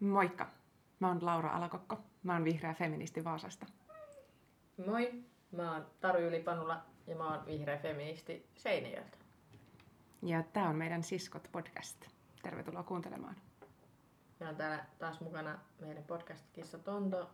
Moikka! 0.00 0.50
Mä 1.00 1.08
oon 1.08 1.26
Laura 1.26 1.50
Alakokko. 1.50 1.98
Mä 2.22 2.32
oon 2.32 2.44
vihreä 2.44 2.74
feministi 2.74 3.24
Vaasasta. 3.24 3.66
Moi, 4.86 5.24
mä 5.52 5.72
oon 5.72 5.86
Taru 6.00 6.18
Ylipanula 6.18 6.82
ja 7.06 7.16
mä 7.16 7.34
oon 7.34 7.46
vihreä 7.46 7.78
feministi 7.78 8.46
Seinäjoelta. 8.54 9.18
Ja 10.22 10.42
tää 10.42 10.68
on 10.68 10.76
meidän 10.76 11.02
Siskot 11.02 11.48
podcast. 11.52 12.06
Tervetuloa 12.42 12.82
kuuntelemaan. 12.82 13.36
Ja 14.40 14.48
on 14.48 14.56
täällä 14.56 14.84
taas 14.98 15.20
mukana 15.20 15.58
meidän 15.80 16.04
podcast-kissa 16.04 16.78
Tonto. 16.78 17.30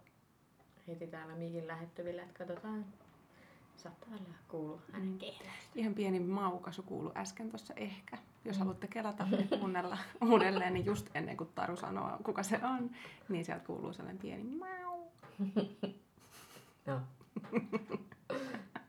Heti 0.89 1.07
täällä 1.07 1.35
mikin 1.35 1.67
lähettyvillä, 1.67 2.23
että 2.23 2.39
katsotaan. 2.39 2.85
Saattaa 3.77 4.09
olla 4.11 4.35
kuulua 4.49 4.81
hänen 4.93 5.19
kehään. 5.19 5.57
Ihan 5.75 5.95
pieni 5.95 6.21
maukasu 6.21 6.83
kuulu 6.83 7.13
äsken 7.17 7.51
tuossa 7.51 7.75
ehkä. 7.77 8.19
Jos 8.45 8.59
haluatte 8.59 8.87
kelata 8.87 9.27
ja 9.31 9.59
kuunnella 9.59 9.99
uudelleen, 10.31 10.75
niin 10.75 10.87
just 10.87 11.11
ennen 11.15 11.37
kuin 11.37 11.51
Taru 11.55 11.77
sanoo, 11.77 12.19
kuka 12.25 12.43
se 12.43 12.61
on, 12.63 12.91
niin 13.29 13.45
sieltä 13.45 13.65
kuuluu 13.65 13.93
sellainen 13.93 14.23
pieni 14.23 14.45
mau. 14.45 15.11
Joo. 16.87 17.01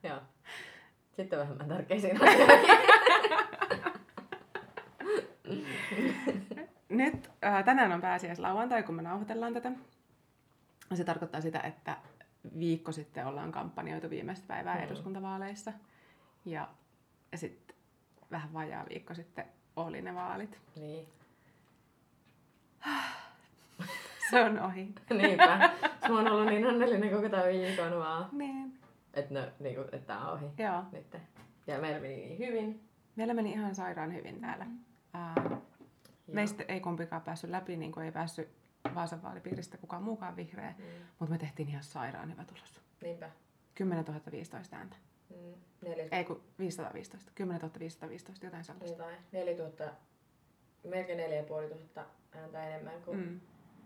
Joo. 0.03 0.19
Sitten 1.15 1.39
vähemmän 1.39 1.67
tärkeisiin. 1.67 2.19
Nyt 6.89 7.31
äh, 7.45 7.63
tänään 7.65 7.91
on 7.91 8.01
pääsiäislauantai, 8.01 8.83
kun 8.83 8.95
me 8.95 9.01
nauhoitellaan 9.01 9.53
tätä. 9.53 9.71
Se 10.93 11.03
tarkoittaa 11.03 11.41
sitä, 11.41 11.59
että 11.59 11.97
viikko 12.59 12.91
sitten 12.91 13.27
ollaan 13.27 13.51
kampanjoitu 13.51 14.09
viimeistä 14.09 14.47
päivää 14.47 14.75
Mm. 14.77 14.83
eduskuntavaaleissa. 14.83 15.73
Ja 16.45 16.67
sitten 17.35 17.75
vähän 18.31 18.53
vajaa 18.53 18.85
viikko 18.89 19.13
sitten 19.13 19.45
oli 19.75 20.01
ne 20.01 20.15
vaalit. 20.15 20.59
niin. 20.75 21.07
Se 24.29 24.43
on 24.43 24.59
ohi. 24.59 24.95
Niinpä. 25.17 25.57
Mä 26.09 26.15
oon 26.15 26.31
ollut 26.31 26.45
niin 26.45 26.67
onnellinen 26.67 27.09
koko 27.15 27.29
tämän 27.29 27.47
viikon 27.47 27.99
vaan. 27.99 28.29
Niin. 28.31 28.79
Että 29.13 29.33
no, 29.33 29.47
niinku, 29.59 29.81
et 29.91 30.07
tää 30.07 30.19
on 30.31 30.33
ohi. 30.33 30.45
Joo. 30.57 30.83
Nyt. 30.91 31.17
Ja 31.67 31.79
meillä 31.79 31.99
meni 31.99 32.15
niin 32.15 32.37
hyvin. 32.39 32.81
Meillä 33.15 33.33
meni 33.33 33.51
ihan 33.51 33.75
sairaan 33.75 34.13
hyvin 34.13 34.41
täällä. 34.41 34.65
Ää, 35.13 35.33
Joo. 35.49 35.61
meistä 36.27 36.63
ei 36.67 36.79
kumpikaan 36.79 37.21
päässyt 37.21 37.49
läpi, 37.49 37.77
niin 37.77 37.91
kuin 37.91 38.05
ei 38.05 38.11
päässyt 38.11 38.49
Vaasan 38.95 39.21
vaalipiiristä 39.23 39.77
kukaan 39.77 40.03
muukaan 40.03 40.35
vihreä. 40.35 40.73
Mm. 40.77 40.83
Mutta 41.19 41.31
me 41.31 41.37
tehtiin 41.37 41.69
ihan 41.69 41.83
sairaan 41.83 42.31
hyvä 42.31 42.43
tulos. 42.45 42.81
Niinpä. 43.01 43.29
10 43.75 44.05
015 44.31 44.75
ääntä. 44.75 44.95
Mm. 45.29 45.53
Neljä, 45.81 46.07
Ei 46.11 46.23
kun 46.25 46.43
515. 46.59 47.31
10 47.35 47.61
515, 47.79 48.45
jotain 48.45 48.63
sellaista. 48.63 48.97
jotain, 49.03 49.17
4000, 49.31 49.93
melkein 50.83 51.17
4500 51.17 52.05
ääntä 52.35 52.67
enemmän 52.67 53.01
kuin 53.01 53.17
mm. 53.19 53.39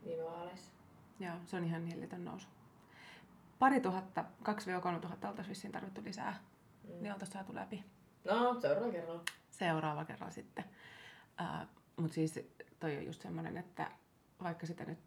Viime 0.06 0.24
vaaleissa. 0.24 0.72
Joo, 1.20 1.34
se 1.46 1.56
on 1.58 1.64
ihan 1.64 1.86
hillitön 1.86 2.26
nousu. 2.26 2.48
Pari 3.60 3.80
tuhatta, 3.82 4.26
2-3 4.98 5.00
tuhatta 5.00 5.30
oltaisiin 5.30 5.50
vissiin 5.50 5.72
tarvittu 5.72 6.04
lisää, 6.04 6.40
Mm. 6.84 6.94
niin 7.02 7.14
oltaisiin 7.14 7.34
saatu 7.34 7.56
läpi. 7.56 7.84
No, 8.24 8.60
seuraavalla 8.62 8.92
kerralla. 8.92 9.24
Seuraava 9.52 10.06
kerran 10.06 10.32
sitten. 10.32 10.64
Uh, 11.42 11.68
Mutta 11.98 12.14
siis 12.16 12.40
toi 12.80 12.98
on 12.98 13.06
just 13.06 13.22
semmoinen, 13.22 13.58
että 13.58 13.92
vaikka 14.44 14.66
sitä 14.66 14.86
nyt 14.86 15.00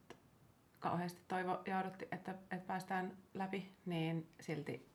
kauheasti 0.78 1.20
toivo 1.28 1.62
ja 1.66 1.78
odotti, 1.78 2.08
että, 2.12 2.30
että 2.30 2.66
päästään 2.66 3.16
läpi, 3.34 3.72
niin 3.86 4.28
silti 4.40 4.90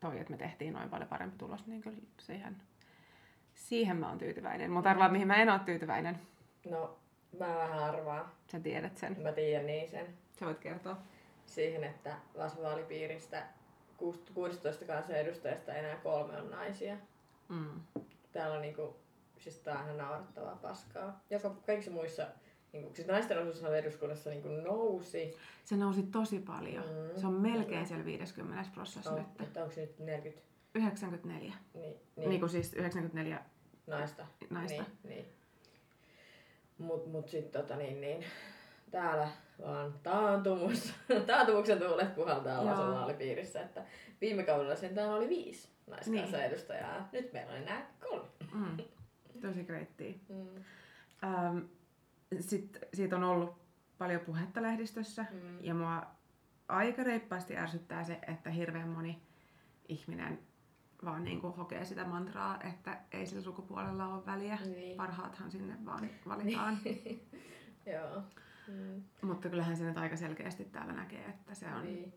toi, 0.00 0.18
että 0.20 0.30
me 0.30 0.36
tehtiin 0.36 0.72
noin 0.72 0.90
paljon 0.90 1.08
parempi 1.08 1.38
tulos, 1.38 1.66
niin 1.66 1.82
kyllä 1.82 1.98
siihen, 2.18 2.56
siihen 3.54 3.96
mä 3.96 4.08
oon 4.08 4.18
tyytyväinen. 4.18 4.70
Mutta 4.70 4.90
arvaa, 4.90 5.08
mihin 5.08 5.26
mä 5.26 5.36
en 5.36 5.50
ole 5.50 5.58
tyytyväinen. 5.58 6.18
No, 6.70 6.98
mä 7.38 7.46
vähän 7.46 7.78
arvaan. 7.78 8.32
Sä 8.52 8.60
tiedät 8.60 8.96
sen. 8.96 9.16
Mä 9.22 9.32
tiedän 9.32 9.66
niin 9.66 9.88
sen. 9.88 10.06
Sä 10.38 10.46
voit 10.46 10.58
kertoa. 10.58 10.96
Siihen, 11.46 11.84
että 11.84 12.16
vaalipiiristä 12.62 13.46
16 14.34 14.84
kansanedustajasta 14.84 15.74
enää 15.74 15.96
kolme 15.96 16.38
on 16.38 16.50
naisia. 16.50 16.96
Mm. 17.48 17.80
Täällä 18.32 18.56
on 18.56 18.62
niinku, 18.62 18.96
siis 19.38 19.58
tää 19.58 19.78
on 19.78 19.84
ihan 19.84 19.98
naurettavaa 19.98 20.56
paskaa. 20.56 21.20
Joka 21.30 21.50
kaikissa 21.66 21.90
muissa, 21.90 22.26
niinku, 22.76 22.94
siis 22.94 23.08
naisten 23.08 23.38
osuus 23.38 23.64
eduskunnassa 23.64 24.30
niinku 24.30 24.48
nousi. 24.48 25.36
Se 25.64 25.76
nousi 25.76 26.02
tosi 26.02 26.38
paljon. 26.38 26.84
Mm, 26.84 27.20
Se 27.20 27.26
on 27.26 27.32
melkein 27.32 27.66
kyllä. 27.66 27.84
siellä 27.84 28.04
50 28.04 28.64
prosessissa 28.74 29.10
On, 29.10 29.18
nyt. 29.18 29.40
että 29.48 29.62
onko 29.62 29.74
se 29.74 29.80
nyt 29.80 29.98
40 29.98 30.46
94. 30.74 31.40
niin, 31.40 31.82
Niin, 31.82 32.00
niin, 32.16 32.28
niin 32.28 32.40
kuin 32.40 32.50
siis 32.50 32.74
94 32.74 33.40
naista? 33.86 34.26
naista. 34.50 34.82
Niin, 34.82 35.08
niin. 35.08 35.26
Mut, 36.78 37.06
mut 37.06 37.28
sit 37.28 37.52
tota 37.52 37.76
niin, 37.76 38.00
niin 38.00 38.24
täällä 38.90 39.28
vaan 39.62 39.94
taantumus, 40.02 40.94
taantumuksen 41.26 41.78
tuulet 41.78 42.14
puhaltaa. 42.14 42.64
Vaasan 42.64 42.94
vaalipiirissä, 42.94 43.62
että 43.62 43.84
viime 44.20 44.42
kaudella 44.42 44.76
sentään 44.76 45.10
oli 45.10 45.28
viisi 45.28 45.68
naiskansanedustajaa. 45.86 46.98
Niin. 47.12 47.22
Nyt 47.22 47.32
meillä 47.32 47.52
on 47.52 47.58
enää 47.58 47.90
kolme. 48.08 48.28
Mm. 48.54 48.76
Tosi 49.40 49.64
greittiä. 49.64 50.14
Mm. 50.28 50.46
Ähm, 51.24 51.58
Sitten 52.40 52.82
siitä 52.94 53.16
on 53.16 53.24
ollut 53.24 53.58
paljon 53.98 54.20
puhetta 54.20 54.62
lehdistössä 54.62 55.26
Mm. 55.32 55.64
ja 55.64 55.74
mua 55.74 56.06
aika 56.68 57.02
reippaasti 57.02 57.56
ärsyttää 57.56 58.04
se, 58.04 58.18
että 58.28 58.50
hirveän 58.50 58.88
moni 58.88 59.22
ihminen 59.88 60.38
vaan 61.04 61.24
niin 61.24 61.40
kuin 61.40 61.54
hokee 61.56 61.84
sitä 61.84 62.04
mantraa, 62.04 62.60
että 62.62 63.00
ei 63.12 63.26
sillä 63.26 63.42
sukupuolella 63.42 64.06
ole 64.14 64.26
väliä. 64.26 64.58
Niin. 64.64 64.96
Parhaathan 64.96 65.50
sinne 65.50 65.76
vaan 65.84 66.10
valitaan. 66.28 66.78
Joo. 67.94 68.22
Mm. 68.68 69.02
Mutta 69.22 69.48
kyllähän 69.48 69.76
se 69.76 69.84
nyt 69.84 69.98
aika 69.98 70.16
selkeästi 70.16 70.64
täällä 70.64 70.92
näkee, 70.92 71.24
että 71.24 71.54
se 71.54 71.66
on... 71.74 71.82
Niin. 71.82 72.12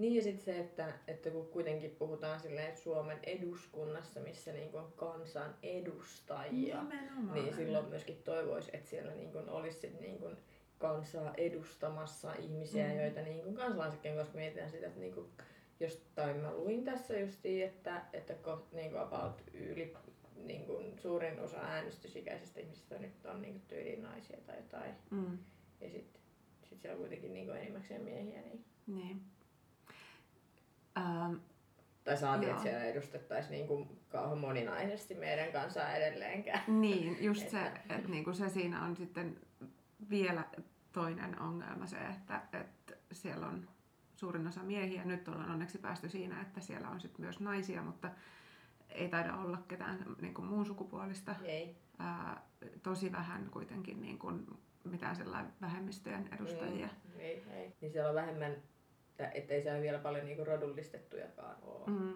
Niin 0.00 0.14
ja 0.14 0.22
sitten 0.22 0.44
se, 0.44 0.58
että, 0.58 0.92
että 1.08 1.30
kun 1.30 1.46
kuitenkin 1.46 1.90
puhutaan 1.90 2.40
silleen 2.40 2.76
Suomen 2.76 3.18
eduskunnassa, 3.26 4.20
missä 4.20 4.52
niinku 4.52 4.76
on 4.76 4.92
kansan 4.96 5.54
edustajia, 5.62 6.82
Nimenomaan. 6.82 7.32
niin 7.34 7.54
silloin 7.56 7.88
myöskin 7.88 8.22
toivoisi, 8.24 8.70
että 8.72 8.90
siellä 8.90 9.14
niinku 9.14 9.38
olisi 9.46 9.96
niinku 10.00 10.28
kansaa 10.78 11.34
edustamassa 11.36 12.34
ihmisiä, 12.34 12.88
Mm. 12.88 13.00
joita 13.00 13.22
niinku 13.22 13.52
kansalaisetkin, 13.52 14.16
koska 14.16 14.34
mietitään 14.38 14.70
sitä, 14.70 14.86
että 14.86 15.00
niinku, 15.00 15.28
jostain 15.80 16.36
mä 16.36 16.54
luin 16.54 16.84
tässä 16.84 17.18
justiin, 17.18 17.64
että, 17.66 18.02
että 18.12 18.34
ko, 18.34 18.66
niinku 18.72 18.98
about 18.98 19.42
yli 19.54 19.94
niinku, 20.44 20.82
suurin 20.96 21.40
osa 21.40 21.56
äänestysikäisistä 21.60 22.60
ihmisistä 22.60 22.98
nyt 22.98 23.26
on 23.26 23.42
niinku 23.42 23.60
tyyliin 23.68 24.02
naisia 24.02 24.38
tai 24.46 24.56
jotain. 24.56 24.94
Mm. 25.10 25.38
Ja 25.80 25.90
sitten 25.90 26.20
sit 26.64 26.80
siellä 26.80 26.94
on 26.94 27.00
kuitenkin 27.00 27.32
niinku 27.32 27.52
enimmäkseen 27.52 28.02
miehiä, 28.02 28.40
niin 28.42 28.64
Niin. 28.86 29.20
Ähm, 31.00 31.34
Tai 32.04 32.16
saatiin, 32.16 32.48
Joo. 32.48 32.56
että 32.58 32.62
siellä 32.70 32.84
edustettaisiin 32.84 33.52
niin 33.52 33.66
kuin 33.66 34.00
kauhean 34.08 34.38
moninaisesti 34.38 35.14
meidän 35.14 35.52
kansaa 35.52 35.94
edelleenkään. 35.94 36.80
Niin, 36.80 37.24
just 37.24 37.48
se, 37.50 37.66
Että- 37.66 37.94
että 37.94 38.08
niinku 38.08 38.32
se 38.32 38.48
siinä 38.48 38.84
on 38.84 38.96
sitten 38.96 39.36
vielä 40.10 40.44
toinen 40.92 41.40
ongelma 41.42 41.86
se, 41.86 41.96
että, 41.96 42.42
että 42.52 42.94
siellä 43.12 43.46
on 43.46 43.68
suurin 44.16 44.46
osa 44.46 44.62
miehiä. 44.62 45.04
Nyt 45.04 45.28
ollaan 45.28 45.50
onneksi 45.50 45.78
päästy 45.78 46.08
siinä, 46.08 46.40
että 46.40 46.60
siellä 46.60 46.88
on 46.88 47.00
sitten 47.00 47.20
myös 47.24 47.40
naisia, 47.40 47.82
mutta 47.82 48.10
ei 48.88 49.08
taida 49.08 49.36
olla 49.36 49.58
ketään 49.68 50.04
niinku 50.20 50.42
muun 50.42 50.66
sukupuolista. 50.66 51.34
Ei. 51.44 51.76
Ää, 51.98 52.42
tosi 52.82 53.12
vähän 53.12 53.48
kuitenkin 53.50 54.00
niinku 54.02 54.32
mitään 54.84 55.16
sellainen 55.16 55.52
vähemmistöjen 55.60 56.28
edustajia. 56.34 56.86
Mm, 56.86 57.20
ei, 57.20 57.44
ei. 57.50 57.76
Niin 57.80 57.92
siellä 57.92 58.08
on 58.08 58.14
vähemmän, 58.14 58.56
että 59.24 59.38
ettei 59.38 59.62
siellä 59.62 59.82
vielä 59.82 59.98
paljon 59.98 60.24
niin 60.24 60.36
kuin 60.36 60.46
rodullistettujakaan 60.46 61.56
ole. 61.62 61.86
Mm. 61.86 62.14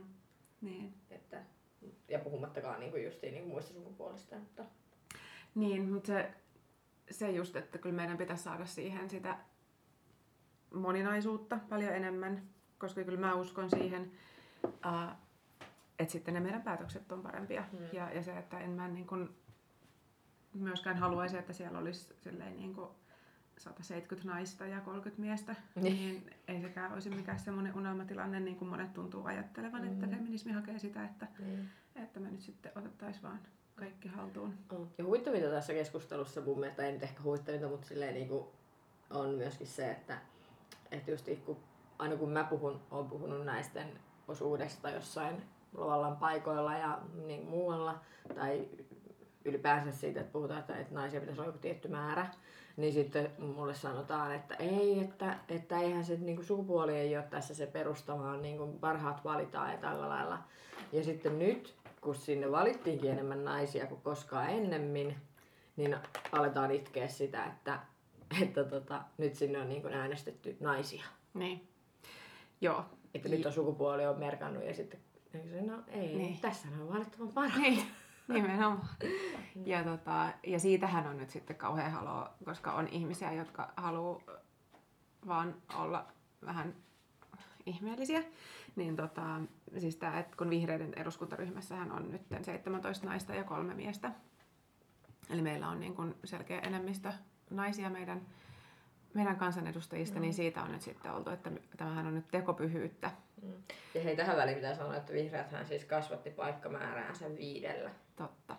Niin. 0.61 0.95
Että, 1.11 1.43
ja 2.09 2.19
puhumattakaan 2.19 2.81
niin 2.81 2.91
kuin 2.91 3.05
justiin 3.05 3.33
niin 3.33 3.43
kuin 3.43 3.53
muista 3.53 3.73
sukupuolista. 3.73 4.37
Mutta, 4.37 4.65
Niin, 5.55 5.93
mutta 5.93 6.07
se, 6.07 6.31
se 7.11 7.31
just, 7.31 7.57
että 7.57 7.79
kyllä 7.79 7.97
meidän 7.97 8.19
pitäisi 8.19 8.43
saada 8.43 8.67
siihen 8.67 9.11
sitä 9.11 9.37
moninaisuutta 10.75 11.59
paljon 11.69 11.95
enemmän, 11.95 12.43
koska 12.79 13.05
kyllä 13.05 13.21
mä 13.21 13.35
uskon 13.35 13.71
siihen, 13.71 14.13
uh, 14.65 15.17
että 15.99 16.13
sitten 16.13 16.35
ne 16.35 16.41
meidän 16.41 16.63
päätökset 16.63 17.13
on 17.13 17.23
parempia. 17.23 17.65
Mm. 17.73 17.79
Ja, 17.93 18.13
ja 18.13 18.23
se, 18.23 18.39
että 18.39 18.59
en 18.59 18.71
mä 18.71 18.89
niin 18.89 19.07
kuin 19.07 19.29
myöskään 20.55 20.97
haluaisi, 20.97 21.39
että 21.39 21.53
siellä 21.53 21.79
olisi 21.79 22.15
silleen 22.21 22.57
niin 22.57 22.75
kuin 22.75 22.89
170 23.59 24.29
naista 24.35 24.67
ja 24.67 24.81
30 24.81 25.21
miestä, 25.23 25.57
Niin. 25.75 25.85
niin 25.95 26.31
ei 26.49 26.61
sekään 26.61 26.93
olisi 26.93 27.11
mikään 27.11 27.39
semmoinen 27.39 27.77
unelmatilanne, 27.77 28.41
niin 28.41 28.57
kuin 28.57 28.69
monet 28.69 28.93
tuntuu 28.95 29.25
ajattelevan, 29.27 29.83
mm. 29.83 29.93
että 29.93 30.07
Mm. 30.07 30.13
feminismi 30.13 30.53
hakee 30.53 30.79
sitä, 30.79 31.05
että, 31.05 31.27
niin. 31.39 31.69
että 31.97 32.21
me 32.21 32.31
nyt 32.31 32.41
sitten 32.41 32.73
otettaisiin 32.75 33.23
vaan 33.23 33.41
kaikki 33.77 34.09
haltuun. 34.09 34.55
on. 34.71 34.91
Ja 34.99 35.05
huvittavinta 35.05 35.49
tässä 35.51 35.73
keskustelussa 35.73 36.41
mun 36.41 36.61
mielestä, 36.61 36.87
ei 36.87 36.93
nyt 36.93 37.03
ehkä 37.03 37.23
huvittavinta, 37.23 37.69
mutta 37.69 37.87
silleen 37.87 38.15
niin 38.15 38.29
kuin 38.29 38.45
on 39.11 39.31
myöskin 39.35 39.67
se, 39.67 39.91
että, 39.91 40.19
että 40.91 41.11
just 41.11 41.29
kun, 41.47 41.57
aina 41.99 42.17
kun 42.17 42.31
mä 42.31 42.45
puhun, 42.45 42.81
olen 42.91 43.07
puhunut 43.07 43.45
naisten 43.45 43.89
osuudesta 44.29 44.91
jossain 44.91 45.43
Luolan 45.73 46.17
paikoilla 46.17 46.79
ja 46.79 46.99
niin 47.27 47.47
muualla, 47.47 48.01
tai 48.35 48.69
ylipäänsä 49.45 49.99
siitä, 49.99 50.21
että 50.21 50.33
puhutaan, 50.33 50.61
että, 50.61 50.77
että 50.77 50.95
naisia 50.95 51.21
pitäisi 51.21 51.41
olla 51.41 51.49
joku 51.49 51.59
tietty 51.59 51.89
määrä, 51.89 52.27
niin 52.77 52.93
sitten 52.93 53.31
mulle 53.39 53.75
sanotaan, 53.75 54.35
että 54.35 54.55
ei, 54.55 55.01
että, 55.01 55.39
että 55.49 55.81
eihän 55.81 56.05
se 56.05 56.17
niin 56.17 56.37
kuin 56.37 56.47
sukupuoli 56.47 56.97
ei 56.97 57.17
ole 57.17 57.25
tässä 57.31 57.55
se 57.55 57.67
perusta, 57.67 58.19
vaan 58.19 58.43
niin 58.43 58.59
kuin 58.59 58.79
parhaat 58.79 59.25
valitaan 59.25 59.73
ja 59.73 59.79
tällä 59.79 60.09
lailla. 60.09 60.39
Ja 60.93 61.05
sitten 61.05 61.39
nyt, 61.39 61.75
kun 62.01 62.15
sinne 62.15 62.51
valittiinkin 62.51 63.11
enemmän 63.11 63.45
naisia 63.45 63.87
kuin 63.87 64.01
koskaan 64.01 64.51
ennemmin, 64.51 65.17
niin 65.77 65.97
aletaan 66.33 66.71
itkeä 66.71 67.09
sitä, 67.09 67.45
että, 67.45 67.79
että 68.43 68.65
tota, 68.65 69.03
nyt 69.19 69.35
sinne 69.35 69.61
on 69.61 69.69
niin 69.69 69.83
kuin 69.83 69.95
äänestetty 69.95 70.57
naisia. 70.61 71.05
Niin. 71.35 71.69
Joo. 72.61 72.85
Että 73.15 73.29
nyt 73.29 73.47
on 73.47 73.53
sukupuoli 73.53 74.07
on 74.07 74.19
merkannut 74.19 74.65
ja 74.65 74.75
sitten 74.75 75.01
no 75.67 75.83
ei, 75.89 76.15
niin. 76.17 76.39
tässä 76.41 76.69
on 76.81 76.89
valittavan 76.89 77.29
parhaat. 77.29 77.63
Niin. 77.63 77.87
Nimenomaan. 78.29 78.89
Ja, 79.65 79.85
tota, 79.85 80.33
ja 80.47 80.59
siitähän 80.59 81.07
on 81.07 81.17
nyt 81.17 81.31
sitten 81.31 81.57
kauhean 81.57 81.93
halo, 81.93 82.29
koska 82.45 82.73
on 82.73 82.89
ihmisiä, 82.89 83.33
jotka 83.33 83.73
haluaa 83.77 84.21
vaan 85.27 85.55
olla 85.75 86.07
vähän 86.47 86.75
ihmeellisiä. 87.67 88.23
Niin 88.77 88.97
tota, 88.97 89.41
siis 89.79 89.97
tää, 89.97 90.19
että 90.19 90.37
kun 90.37 90.51
vihreiden 90.51 90.93
eduskuntaryhmässähän 90.97 91.93
on 91.93 92.11
nyt 92.11 92.23
17 92.43 93.07
naista 93.07 93.35
ja 93.35 93.45
kolme 93.45 93.75
miestä. 93.75 94.11
Eli 95.31 95.43
meillä 95.43 95.69
on 95.69 95.81
niin 95.81 95.95
kuin 95.95 96.15
selkeä 96.25 96.59
enemmistö 96.59 97.13
naisia 97.51 97.91
meidän, 97.91 98.27
meidän 99.15 99.37
kansanedustajista, 99.37 100.17
mm. 100.17 100.23
niin 100.23 100.35
siitä 100.35 100.63
on 100.63 100.73
nyt 100.73 100.83
sitten 100.83 101.13
oltu, 101.13 101.31
että 101.31 101.51
tämähän 101.77 102.07
on 102.07 102.15
nyt 102.15 102.31
tekopyhyyttä. 102.31 103.11
Mm. 103.43 103.53
Ja 103.95 104.03
hei, 104.03 104.17
tähän 104.17 104.37
väliin 104.37 104.57
pitää 104.57 104.75
sanoa, 104.75 104.97
että 104.97 105.13
vihreäthän 105.13 105.67
siis 105.67 105.85
kasvatti 105.85 106.31
paikkamääräänsä 106.31 107.37
viidellä. 107.37 107.91
Totta. 108.17 108.57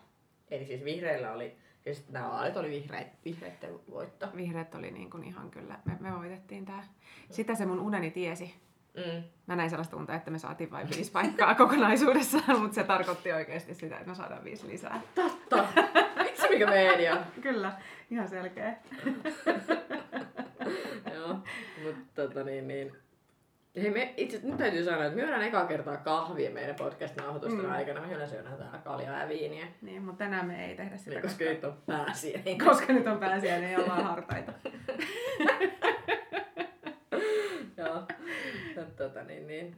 Eli 0.51 0.65
siis 0.65 0.83
vihreillä 0.83 1.31
oli, 1.31 1.57
sitten 1.93 2.13
nämä 2.13 2.29
vaalit 2.29 2.57
oli 2.57 2.69
vihreät, 2.69 3.07
vihreiden 3.25 3.79
voitto. 3.89 4.27
Vihreät 4.35 4.75
oli 4.75 4.91
niin 4.91 5.09
kuin 5.09 5.23
ihan 5.23 5.51
kyllä, 5.51 5.79
me, 5.85 5.97
me 5.99 6.17
voitettiin 6.17 6.65
tämä. 6.65 6.83
Sitä 7.31 7.55
se 7.55 7.65
mun 7.65 7.79
uneni 7.79 8.11
tiesi. 8.11 8.55
Mm. 8.95 9.23
Mä 9.47 9.55
näin 9.55 9.69
sellaista 9.69 9.97
unta, 9.97 10.15
että 10.15 10.31
me 10.31 10.39
saatiin 10.39 10.71
vain 10.71 10.89
viisi 10.89 11.11
paikkaa 11.11 11.55
kokonaisuudessaan, 11.65 12.59
mutta 12.59 12.75
se 12.75 12.83
tarkoitti 12.83 13.31
oikeasti 13.31 13.73
sitä, 13.73 13.95
että 13.95 14.09
me 14.09 14.15
saadaan 14.15 14.43
viisi 14.43 14.67
lisää. 14.67 15.01
Totta! 15.15 15.67
Vitsi 16.23 16.49
mikä 16.49 16.67
media! 16.67 17.17
Kyllä, 17.41 17.71
ihan 18.11 18.29
selkeä. 18.29 18.75
Mutta 21.85 22.21
tota 22.21 22.43
niin, 22.43 22.67
niin 22.67 22.95
Hei, 23.75 23.91
me 23.91 24.13
itse 24.17 24.39
nyt 24.43 24.57
täytyy 24.57 24.83
sanoa, 24.83 25.05
että 25.05 25.15
me 25.15 25.21
juodaan 25.21 25.43
ekaa 25.43 25.65
kertaa 25.65 25.97
kahvia 25.97 26.51
meidän 26.51 26.75
podcast-nauhoitusten 26.75 27.65
mm. 27.65 27.71
aikana. 27.71 28.01
Me 28.01 28.13
yleensä 28.13 28.35
juodaan 28.35 28.57
täällä 28.57 28.77
kaljaa 28.77 29.21
ja 29.21 29.29
viiniä. 29.29 29.67
Niin, 29.81 30.01
mutta 30.01 30.23
tänään 30.23 30.45
me 30.45 30.65
ei 30.65 30.75
tehdä 30.75 30.97
sitä. 30.97 31.09
Niin, 31.09 31.21
koska, 31.21 31.45
koska 31.45 31.53
nyt 31.53 31.63
on 31.63 31.77
pääsiä. 31.85 32.39
Niin 32.45 32.59
koska 32.59 32.93
nyt 32.93 33.07
on 33.07 33.17
pääsiä, 33.17 33.59
niin 33.59 33.79
ollaan 33.79 34.03
hartaita. 34.03 34.51
Joo. 37.77 38.03
Tota 38.97 39.23
niin, 39.23 39.47
niin. 39.47 39.77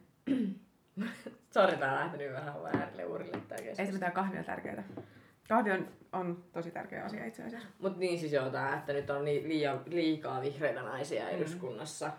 Sori, 1.54 1.78
tää 1.78 1.92
on 1.92 2.00
lähtenyt 2.00 2.34
vähän 2.34 2.64
väärille 2.64 3.06
uurille 3.06 3.32
tää 3.32 3.58
keskustelu. 3.58 3.80
Ei 3.80 3.86
se 3.86 3.92
mitään 3.92 4.12
kahvia 4.12 4.44
tärkeää. 4.44 4.84
Kahvi 5.48 5.72
on, 5.72 5.88
on 6.12 6.44
tosi 6.54 6.72
tärkeä 6.72 7.04
asia 7.04 7.26
itse 7.26 7.44
asiassa. 7.44 7.70
Mut 7.80 7.98
niin 7.98 8.20
siis 8.20 8.34
joo 8.34 8.50
tää, 8.50 8.78
että 8.78 8.94
nyt 8.94 9.10
on 9.10 9.26
niin 9.26 9.50
liian, 9.50 9.82
liikaa 9.86 10.42
vihreitä 10.42 10.82
naisia 10.82 11.24
mm. 11.24 11.30
eduskunnassa. 11.30 12.12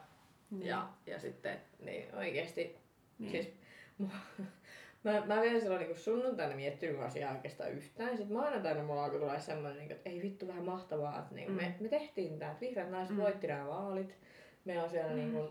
Niin. 0.51 0.67
Ja, 0.67 0.89
ja 1.07 1.19
sitten 1.19 1.61
niin 1.85 2.15
oikeesti, 2.15 2.77
niin. 3.19 3.31
siis 3.31 3.55
mä, 5.05 5.27
mä 5.27 5.41
vielä 5.41 5.61
silloin 5.61 5.81
niin 5.81 5.99
sunnuntaina 5.99 6.57
miettinyt 6.57 7.01
asiaa 7.01 7.33
oikeastaan 7.33 7.73
yhtään. 7.73 8.17
Sitten 8.17 8.37
maanantaina 8.37 8.83
mulla 8.83 9.05
alkoi 9.05 9.21
tulla 9.21 9.39
semmoinen, 9.39 9.79
niin 9.79 9.93
että 9.93 10.11
ei 10.11 10.23
vittu 10.23 10.49
vähän 10.49 10.65
mahtavaa, 10.65 11.19
että 11.19 11.35
niin, 11.35 11.51
mm. 11.51 11.57
me, 11.57 11.75
me 11.81 11.89
tehtiin 11.89 12.39
tää, 12.39 12.51
että 12.51 12.61
vihreät 12.61 12.91
naiset 12.91 13.17
mm. 13.17 13.23
voitti 13.23 13.47
nämä 13.47 13.69
vaalit. 13.69 14.19
Meillä 14.65 14.85
on 14.85 14.91
siellä 14.91 15.11
mm. 15.11 15.17
niin 15.17 15.33
kuin 15.33 15.49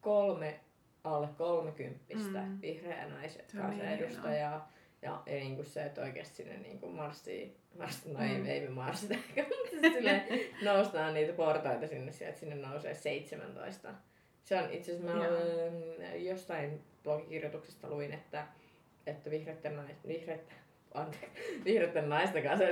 kolme 0.00 0.60
alle 1.04 1.28
kolmekymppistä 1.36 2.42
mm. 2.42 2.58
vihreä 2.60 3.08
naiset 3.08 3.54
kansanedustajaa. 3.56 4.72
Ja, 5.02 5.22
ja 5.26 5.32
niin 5.32 5.54
kuin 5.54 5.66
se, 5.66 5.82
että 5.82 6.00
oikeasti 6.00 6.36
sinne 6.36 6.56
niin 6.56 6.78
kuin 6.78 6.94
marssii, 6.94 7.56
marssii 7.78 8.12
no 8.12 8.20
ei, 8.20 8.38
mm. 8.38 8.46
ei 8.46 8.60
me 8.60 8.68
marssita, 8.68 9.14
mutta 9.36 9.92
sille 9.92 10.22
noustaan 10.62 11.14
niitä 11.14 11.32
portaita 11.32 11.86
sinne, 11.86 12.12
että 12.20 12.40
sinne 12.40 12.54
nousee 12.54 12.94
17 12.94 13.94
se 14.48 14.56
on 14.56 14.70
itse 14.70 14.92
asiassa, 14.92 15.14
mä 15.14 15.28
olen, 15.28 16.24
jostain 16.26 16.84
blogikirjoituksesta 17.04 17.90
luin, 17.90 18.12
että, 18.12 18.46
että 19.06 19.30
vihreiden, 19.30 19.76
nais, 19.76 19.96
vihreiden, 20.06 20.56
vihreiden 21.64 22.08
naisten 22.08 22.42
kanssa 22.42 22.64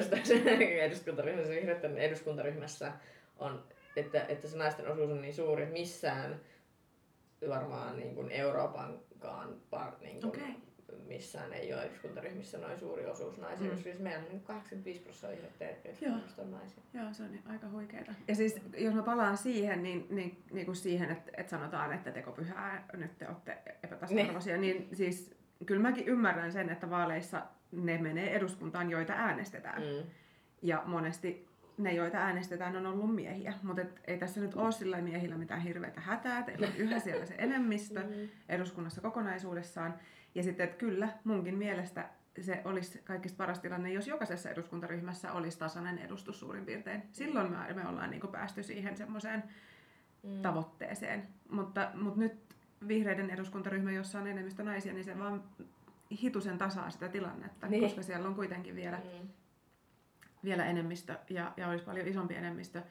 eduskuntaryhmässä, 0.80 1.54
vihreiden 1.54 1.98
eduskuntaryhmässä 1.98 2.92
on, 3.38 3.64
että, 3.96 4.24
että 4.28 4.48
se 4.48 4.58
naisten 4.58 4.88
osuus 4.88 5.10
on 5.10 5.22
niin 5.22 5.34
suuri, 5.34 5.62
että 5.62 5.72
missään 5.72 6.40
varmaan 7.48 7.96
niin 7.96 8.14
kuin 8.14 8.30
Euroopankaan 8.30 9.56
par, 9.70 9.92
niin 10.00 10.20
kuin, 10.20 10.26
okay 10.26 10.65
missään 11.16 11.52
ei 11.52 11.74
ole 11.74 11.82
eduskuntaryhmissä 11.82 12.58
noin 12.58 12.78
suuri 12.78 13.06
osuus 13.06 13.38
naisia, 13.38 13.70
mm. 13.70 13.78
siis 13.78 13.98
meillä 13.98 14.24
on 14.32 14.40
85 14.40 15.00
prosenttia 15.00 15.68
eduskunnasta 15.84 16.42
on 16.42 16.50
naisia. 16.50 16.82
Joo, 16.94 17.12
se 17.12 17.22
on 17.22 17.30
aika 17.46 17.68
huikeeta. 17.68 18.12
Ja 18.28 18.34
siis 18.34 18.56
jos 18.78 18.94
mä 18.94 19.02
palaan 19.02 19.36
siihen, 19.36 19.82
niin, 19.82 20.06
niin, 20.10 20.42
niin 20.52 20.66
kuin 20.66 20.76
siihen, 20.76 21.10
että, 21.10 21.30
että 21.36 21.50
sanotaan, 21.50 21.92
että 21.92 22.12
tekopyhää 22.12 22.88
nyt 22.92 23.18
te 23.18 23.28
olette 23.28 23.58
epätasa-arvoisia, 23.82 24.56
niin. 24.56 24.76
niin 24.76 24.96
siis 24.96 25.34
kyllä 25.66 25.82
mäkin 25.82 26.08
ymmärrän 26.08 26.52
sen, 26.52 26.70
että 26.70 26.90
vaaleissa 26.90 27.42
ne 27.72 27.98
menee 27.98 28.36
eduskuntaan, 28.36 28.90
joita 28.90 29.12
äänestetään. 29.12 29.82
Mm. 29.82 30.10
Ja 30.62 30.82
monesti 30.86 31.46
ne, 31.78 31.92
joita 31.92 32.18
äänestetään, 32.18 32.76
on 32.76 32.86
ollut 32.86 33.14
miehiä. 33.14 33.54
Mutta 33.62 33.82
ei 34.04 34.18
tässä 34.18 34.40
nyt 34.40 34.54
ole 34.54 34.72
sillä 34.72 35.00
miehillä 35.00 35.36
mitään 35.36 35.60
hirveätä 35.60 36.00
hätää. 36.00 36.42
Teillä 36.42 36.66
on 36.66 36.76
yhä 36.76 36.98
siellä 36.98 37.26
se 37.26 37.34
enemmistö 37.48 38.00
mm. 38.00 38.28
eduskunnassa 38.48 39.00
kokonaisuudessaan. 39.00 39.94
Ja 40.36 40.42
sitten, 40.42 40.64
että 40.64 40.76
kyllä, 40.76 41.08
munkin 41.24 41.58
mielestä 41.58 42.08
se 42.40 42.62
olisi 42.64 43.00
kaikista 43.04 43.36
paras 43.36 43.58
tilanne, 43.58 43.92
jos 43.92 44.06
jokaisessa 44.06 44.50
eduskuntaryhmässä 44.50 45.32
olisi 45.32 45.58
tasainen 45.58 45.98
edustus 45.98 46.40
suurin 46.40 46.66
piirtein. 46.66 47.02
Silloin 47.12 47.50
me, 47.50 47.72
me 47.74 47.88
ollaan 47.88 48.10
niin 48.10 48.28
päästy 48.32 48.62
siihen 48.62 48.96
semmoiseen 48.96 49.42
mm. 50.22 50.42
tavoitteeseen. 50.42 51.28
Mutta, 51.50 51.90
mutta 51.94 52.20
nyt 52.20 52.32
vihreiden 52.88 53.30
eduskuntaryhmä, 53.30 53.92
jossa 53.92 54.18
on 54.18 54.26
enemmistö 54.26 54.62
naisia, 54.62 54.92
niin 54.92 55.04
se 55.04 55.18
vaan 55.18 55.44
hitusen 56.22 56.58
tasaa 56.58 56.90
sitä 56.90 57.08
tilannetta, 57.08 57.68
niin. 57.68 57.82
koska 57.82 58.02
siellä 58.02 58.28
on 58.28 58.34
kuitenkin 58.34 58.74
vielä, 58.74 58.96
mm. 58.96 59.28
vielä 60.44 60.66
enemmistö 60.66 61.18
ja, 61.30 61.52
ja 61.56 61.68
olisi 61.68 61.84
paljon 61.84 62.08
isompi 62.08 62.34
enemmistö, 62.34 62.82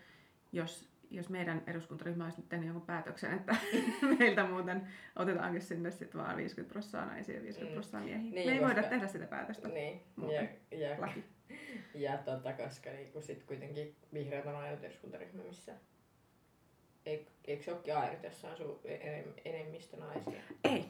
jos 0.52 0.90
jos 1.12 1.30
meidän 1.30 1.64
eduskuntaryhmä 1.68 2.24
olisi 2.24 2.40
nyt 2.40 2.50
tehnyt 2.50 2.68
jonkun 2.68 2.86
päätöksen, 2.86 3.34
että 3.34 3.56
meiltä 4.20 4.46
muuten 4.46 4.88
otetaankin 5.16 5.62
sinne 5.62 5.92
sitten 5.92 6.22
vaan 6.22 6.38
50 6.38 6.74
prosenttia 6.74 7.06
naisia 7.06 7.36
ja 7.36 7.42
50 7.42 7.72
mm. 7.72 7.74
prosenttia 7.74 8.18
miehiä. 8.18 8.32
Niin, 8.32 8.34
Me 8.34 8.54
ei 8.54 8.60
koska... 8.60 8.66
voida 8.66 8.90
tehdä 8.90 9.08
sitä 9.08 9.26
päätöstä. 9.26 9.68
Niin, 9.68 10.02
muuten. 10.16 10.50
ja, 10.72 10.78
ja, 10.90 11.02
Laki. 11.02 11.24
ja 11.94 12.18
tota, 12.18 12.54
koska 12.54 12.90
niinku 12.90 13.22
sit 13.22 13.44
kuitenkin 13.44 13.96
vihreät 14.14 14.46
on 14.46 14.56
ainut 14.56 14.84
eduskuntaryhmä, 14.84 15.44
missä 15.44 15.74
Eikö, 17.06 17.32
eikö 17.46 17.64
se 17.64 17.72
olekin 17.72 17.96
ainut, 17.98 18.24
jossa 18.24 18.48
on 18.48 18.58
su- 18.58 18.80
enemmistö 19.46 19.98
naisia? 19.98 20.42
Ei. 20.64 20.86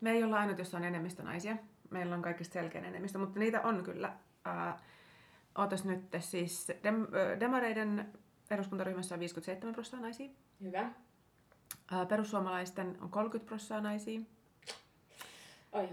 Me 0.00 0.10
ei 0.10 0.24
olla 0.24 0.38
ainut, 0.38 0.58
jossa 0.58 0.76
on 0.76 0.84
enemmistö 0.84 1.22
naisia. 1.22 1.56
Meillä 1.90 2.14
on 2.14 2.22
kaikista 2.22 2.52
selkeä 2.52 2.82
enemmistö, 2.82 3.18
mutta 3.18 3.38
niitä 3.38 3.60
on 3.60 3.84
kyllä. 3.84 4.12
Äh, 4.46 4.74
Ootas 5.58 5.84
nyt 5.84 6.00
siis 6.18 6.72
dem, 6.82 7.06
demareiden 7.40 8.12
eduskuntaryhmässä 8.54 9.14
on 9.14 9.20
57 9.20 9.74
prosenttia 9.74 10.00
naisia. 10.00 10.30
Hyvä. 10.60 10.90
Perussuomalaisten 12.08 12.98
on 13.00 13.10
30 13.10 13.48
prosenttia 13.48 13.80
naisia. 13.80 14.20
Oi, 15.72 15.82
oi. 15.82 15.88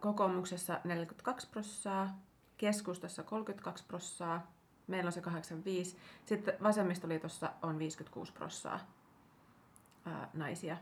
Kokoomuksessa 0.00 0.80
42 0.84 1.48
prosenttia, 1.50 2.08
keskustassa 2.56 3.22
32 3.22 3.84
prosenttia, 3.88 4.40
meillä 4.86 5.08
on 5.08 5.12
se 5.12 5.20
85. 5.20 5.96
Sitten 6.24 6.54
vasemmistoliitossa 6.62 7.52
on 7.62 7.78
56 7.78 8.32
prosenttia 8.32 8.80
naisia. 10.34 10.76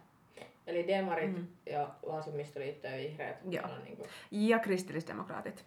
Eli 0.67 0.87
demarit 0.87 1.37
mm. 1.37 1.47
ja 1.67 1.95
vasemmistoliitto 2.09 2.87
ja 2.87 2.97
vihreät. 2.97 3.37
Joo. 3.51 3.65
On 3.65 3.85
niin 3.85 3.97
kuin... 3.97 4.09
Ja 4.31 4.59
kristillisdemokraatit 4.59 5.65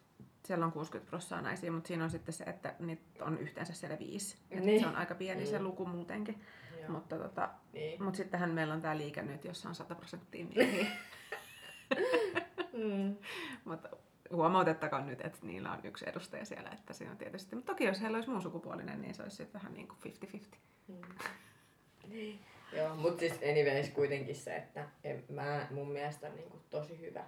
siellä 0.52 0.66
on 0.66 0.72
60 0.72 1.10
prosenttia 1.10 1.42
naisia, 1.42 1.72
mutta 1.72 1.88
siinä 1.88 2.04
on 2.04 2.10
sitten 2.10 2.34
se, 2.34 2.44
että 2.44 2.76
niitä 2.80 3.26
on 3.26 3.38
yhteensä 3.38 3.74
siellä 3.74 4.00
viisi. 4.00 4.38
Niin. 4.50 4.80
Se 4.80 4.88
on 4.88 4.96
aika 4.96 5.16
pieni 5.16 5.44
mm. 5.44 5.50
se 5.50 5.62
luku 5.62 5.86
muutenkin. 5.86 6.42
Joo. 6.82 6.92
Mutta, 6.92 7.18
tota, 7.18 7.50
niin. 7.74 8.04
mutta 8.04 8.18
sittenhän 8.18 8.52
meillä 8.52 8.74
on 8.74 8.82
tämä 8.82 8.98
liike 8.98 9.22
nyt, 9.22 9.46
jossa 9.46 9.70
on 9.70 9.76
100 9.76 9.96
prosenttia 9.96 10.46
miehiä. 10.46 10.86
mm. 12.74 13.18
mutta 13.66 13.90
huomautettakoon 14.32 15.08
nyt, 15.08 15.22
että 15.22 15.40
niillä 15.42 15.72
on 15.72 15.80
yksi 15.84 16.10
edustaja 16.10 16.46
siellä, 16.46 16.70
että 16.70 16.94
se 16.94 17.10
on 17.10 17.18
tietysti. 17.18 17.56
Mutta 17.56 17.72
toki 17.72 17.84
jos 17.84 18.02
heillä 18.02 18.16
olisi 18.16 18.30
muun 18.30 18.42
sukupuolinen, 18.42 19.02
niin 19.02 19.14
se 19.14 19.24
olisi 19.24 19.36
sitten 19.36 19.62
vähän 19.62 19.74
niin 19.74 19.88
kuin 19.88 20.14
50-50. 20.36 20.58
Mm. 20.88 21.02
Niin. 22.08 22.40
Joo, 22.74 22.96
mutta 22.96 23.20
siis 23.20 23.34
anyways 23.52 23.90
kuitenkin 23.90 24.36
se, 24.36 24.56
että 24.56 24.88
en, 25.04 25.24
mä, 25.30 25.68
mun 25.72 25.92
mielestä 25.92 26.28
on 26.28 26.36
niin 26.36 26.50
kuin 26.50 26.64
tosi 26.70 27.00
hyvä, 27.00 27.24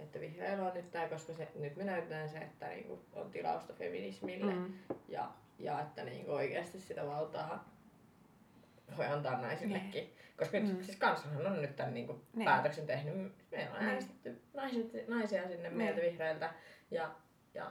että 0.00 0.20
vihreillä 0.20 0.66
on 0.66 0.74
nyt 0.74 0.90
tämä, 0.90 1.08
koska 1.08 1.32
se, 1.32 1.48
nyt 1.54 1.76
me 1.76 1.84
näytetään 1.84 2.28
se, 2.28 2.38
että 2.38 2.66
niinku 2.68 3.04
on 3.12 3.30
tilausta 3.30 3.72
feminismille 3.72 4.54
Mm. 4.54 4.74
ja, 5.08 5.32
ja 5.58 5.80
että 5.80 6.04
niinku 6.04 6.32
oikeasti 6.32 6.80
sitä 6.80 7.06
valtaa 7.06 7.74
voi 8.96 9.06
antaa 9.06 9.40
naisillekin. 9.40 10.14
Koska 10.36 10.58
nyt, 10.60 10.76
Mm. 10.76 10.82
siis 10.82 10.96
kansahan 10.98 11.46
on 11.46 11.62
nyt 11.62 11.76
tämän 11.76 11.94
niinku 11.94 12.20
Niin. 12.34 12.44
päätöksen 12.44 12.86
tehnyt. 12.86 13.32
Meillä 13.50 13.72
on 13.72 13.78
Niin. 13.78 13.88
äänestetty 13.88 14.42
naiset, 14.54 15.08
naisia 15.08 15.48
sinne 15.48 15.68
Niin. 15.68 15.76
meiltä 15.78 16.00
vihreiltä. 16.00 16.52
Ja, 16.90 17.14
ja 17.54 17.70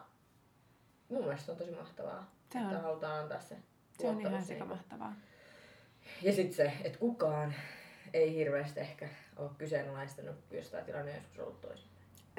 mun 1.10 1.24
mielestä 1.24 1.52
on 1.52 1.58
tosi 1.58 1.72
mahtavaa, 1.72 2.32
Se 2.54 2.60
että 2.60 2.76
on, 2.78 2.82
halutaan 2.82 3.20
antaa 3.24 3.40
se 3.40 3.56
se 3.92 4.08
on 4.08 4.22
ihan 4.22 4.44
sikamahtavaa. 4.44 5.14
Ja 6.22 6.34
sitten 6.34 6.54
se, 6.54 6.74
että 6.84 7.00
kukaan 7.00 7.54
ei 8.14 8.34
hirveästi 8.36 8.80
ehkä 8.80 9.10
ole 9.38 9.50
kyseenalaistanut, 9.58 10.36
jos 10.52 10.70
tämä 10.70 10.84
tilanne 10.84 11.12
on 11.12 11.18
joskus 11.18 11.40
ollut 11.40 11.62
toisin. 11.62 11.90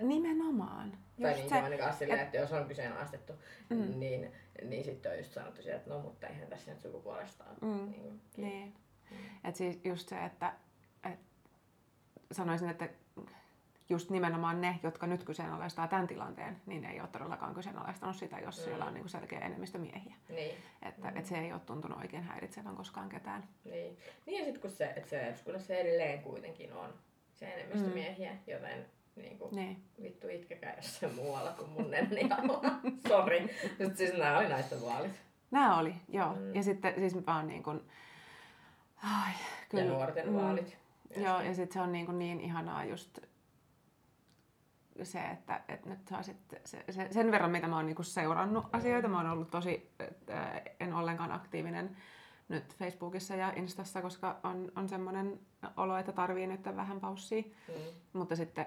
Nimenomaan. 0.00 0.98
Tai 1.22 1.30
Just 1.30 1.40
niin 1.40 1.48
se, 1.48 1.60
ainakaan 1.60 1.94
silleen, 1.94 2.20
et- 2.20 2.26
että 2.26 2.36
jos 2.38 2.52
on 2.52 2.66
kyseenalaistettu, 2.68 3.32
Mm. 3.70 3.98
niin, 4.00 4.32
niin 4.64 4.84
sitten 4.84 5.12
on 5.12 5.18
just 5.18 5.32
sanottu 5.32 5.62
sieltä, 5.62 5.76
että 5.78 5.90
no 5.90 6.00
mutta 6.00 6.26
eihän 6.26 6.48
tässä 6.48 6.70
nyt 6.70 6.80
sukupuolesta 6.80 7.44
ole. 7.44 7.56
Mm. 7.74 7.90
Niin 7.90 8.20
Niin. 8.36 8.74
Mm. 9.10 9.16
Et 9.44 9.56
siis 9.56 9.80
just 9.84 10.08
se, 10.08 10.24
että 10.24 10.52
et 11.12 11.18
sanoisin, 12.32 12.68
että 12.68 12.88
just 13.88 14.10
nimenomaan 14.10 14.60
ne, 14.60 14.80
jotka 14.82 15.06
nyt 15.06 15.24
kyseenalaistaa 15.24 15.88
tämän 15.88 16.06
tilanteen, 16.06 16.56
niin 16.66 16.84
ei 16.84 17.00
ole 17.00 17.08
todellakaan 17.08 17.54
kyseenalaistanut 17.54 18.16
sitä, 18.16 18.38
jos 18.38 18.58
Mm. 18.58 18.64
siellä 18.64 18.84
on 18.84 18.94
niin 18.94 19.08
selkeä 19.08 19.38
enemmistö 19.40 19.78
miehiä. 19.78 20.14
Niin, 20.28 20.54
Että 20.82 21.10
Mm. 21.10 21.16
et 21.16 21.26
se 21.26 21.38
ei 21.38 21.52
ole 21.52 21.60
tuntunut 21.60 21.98
oikein 21.98 22.22
häiritsevän 22.22 22.76
koskaan 22.76 23.08
ketään. 23.08 23.48
niin. 23.64 23.98
niin 24.26 24.38
ja 24.38 24.44
sitten 24.44 24.60
kun 24.62 24.70
se, 24.70 24.84
että 24.96 25.10
se 25.10 25.20
eduskunnassa 25.20 25.74
edelleen 25.74 26.22
kuitenkin 26.22 26.72
on 26.72 26.94
se 27.34 27.46
enemmistö 27.54 27.86
Mm. 27.88 27.94
miehiä, 27.94 28.36
joten 28.46 28.86
niin 29.16 29.38
kuin, 29.38 29.56
Niin. 29.56 29.82
vittu 30.02 30.28
itkekää 30.28 30.74
jossain 30.76 31.14
muualla 31.14 31.52
kuin 31.52 31.70
mun 31.70 31.90
nenänialla. 31.90 32.60
Sori. 33.08 33.40
Mutta 33.78 33.96
siis 33.98 34.12
nämä 34.12 34.38
oli 34.38 34.48
naisten 34.48 34.82
vaalit. 34.82 35.12
Nämä 35.50 35.78
oli, 35.78 35.94
joo. 36.08 36.34
Mm. 36.34 36.54
Ja 36.54 36.62
sitten 36.62 36.94
siis 36.94 37.26
vaan 37.26 37.46
niin 37.46 37.62
kuin, 37.62 37.80
ai, 39.02 39.32
Ja 39.72 39.84
nuorten 39.84 40.28
mm, 40.28 40.34
vaalit. 40.34 40.78
Joo, 41.16 41.40
ja 41.40 41.54
sitten 41.54 41.72
se 41.72 41.80
on 41.80 41.92
niin, 41.92 42.06
kuin 42.06 42.18
niin 42.18 42.40
ihanaa 42.40 42.84
just 42.84 43.18
se, 45.02 45.20
että, 45.20 45.60
että 45.68 45.88
nyt 45.88 46.08
saa 46.08 46.22
sit 46.22 46.36
se, 46.64 46.84
se, 46.90 47.08
sen 47.10 47.30
verran, 47.30 47.50
mitä 47.50 47.68
mä 47.68 47.76
oon 47.76 47.86
niinku 47.86 48.02
seurannut 48.02 48.66
asioita, 48.72 49.08
mä 49.08 49.16
oon 49.16 49.30
ollut 49.30 49.50
tosi, 49.50 49.90
että 49.98 50.62
en 50.80 50.94
ollenkaan 50.94 51.32
aktiivinen 51.32 51.96
nyt 52.48 52.76
Facebookissa 52.76 53.34
ja 53.34 53.52
Instassa, 53.56 54.02
koska 54.02 54.40
on, 54.42 54.72
on 54.76 54.88
semmoinen 54.88 55.40
olo, 55.76 55.96
että 55.96 56.12
tarvii 56.12 56.46
nyt 56.46 56.64
vähän 56.64 57.00
paussia. 57.00 57.42
Mm. 57.68 57.74
Mutta 58.12 58.36
sitten 58.36 58.66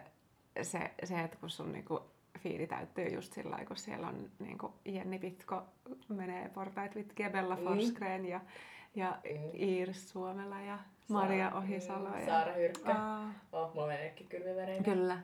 se, 0.62 0.92
se 1.04 1.24
että 1.24 1.38
kun 1.38 1.50
sun 1.50 1.72
niinku 1.72 2.02
fiidi 2.40 2.68
täyttyy 2.68 3.08
just 3.08 3.34
sillä 3.34 3.66
kun 3.68 3.78
siellä 3.78 4.08
on 4.08 4.30
niinku 4.40 4.74
Jenni 4.86 5.20
Pitko 5.20 5.64
menee 6.10 6.50
portaita 6.50 6.94
pitkin 6.94 7.24
ja 7.24 7.30
Bella 7.30 7.56
Mm. 7.56 7.64
Forsgren 7.64 8.26
ja, 8.26 8.42
ja 8.96 9.18
Mm. 9.24 9.50
Iiris 9.54 10.10
Suomela 10.10 10.62
ja 10.62 10.80
Maria 11.10 11.52
Ohisalo. 11.56 12.10
mm, 12.10 12.20
Ja, 12.20 12.26
Saara 12.26 12.54
Hyrkkä. 12.54 12.96
Aa, 12.96 13.34
Oh, 13.52 13.74
mulla 13.74 13.88
meneekin 13.88 14.28
kylmivereinen. 14.28 14.84
kyllä. 14.84 15.18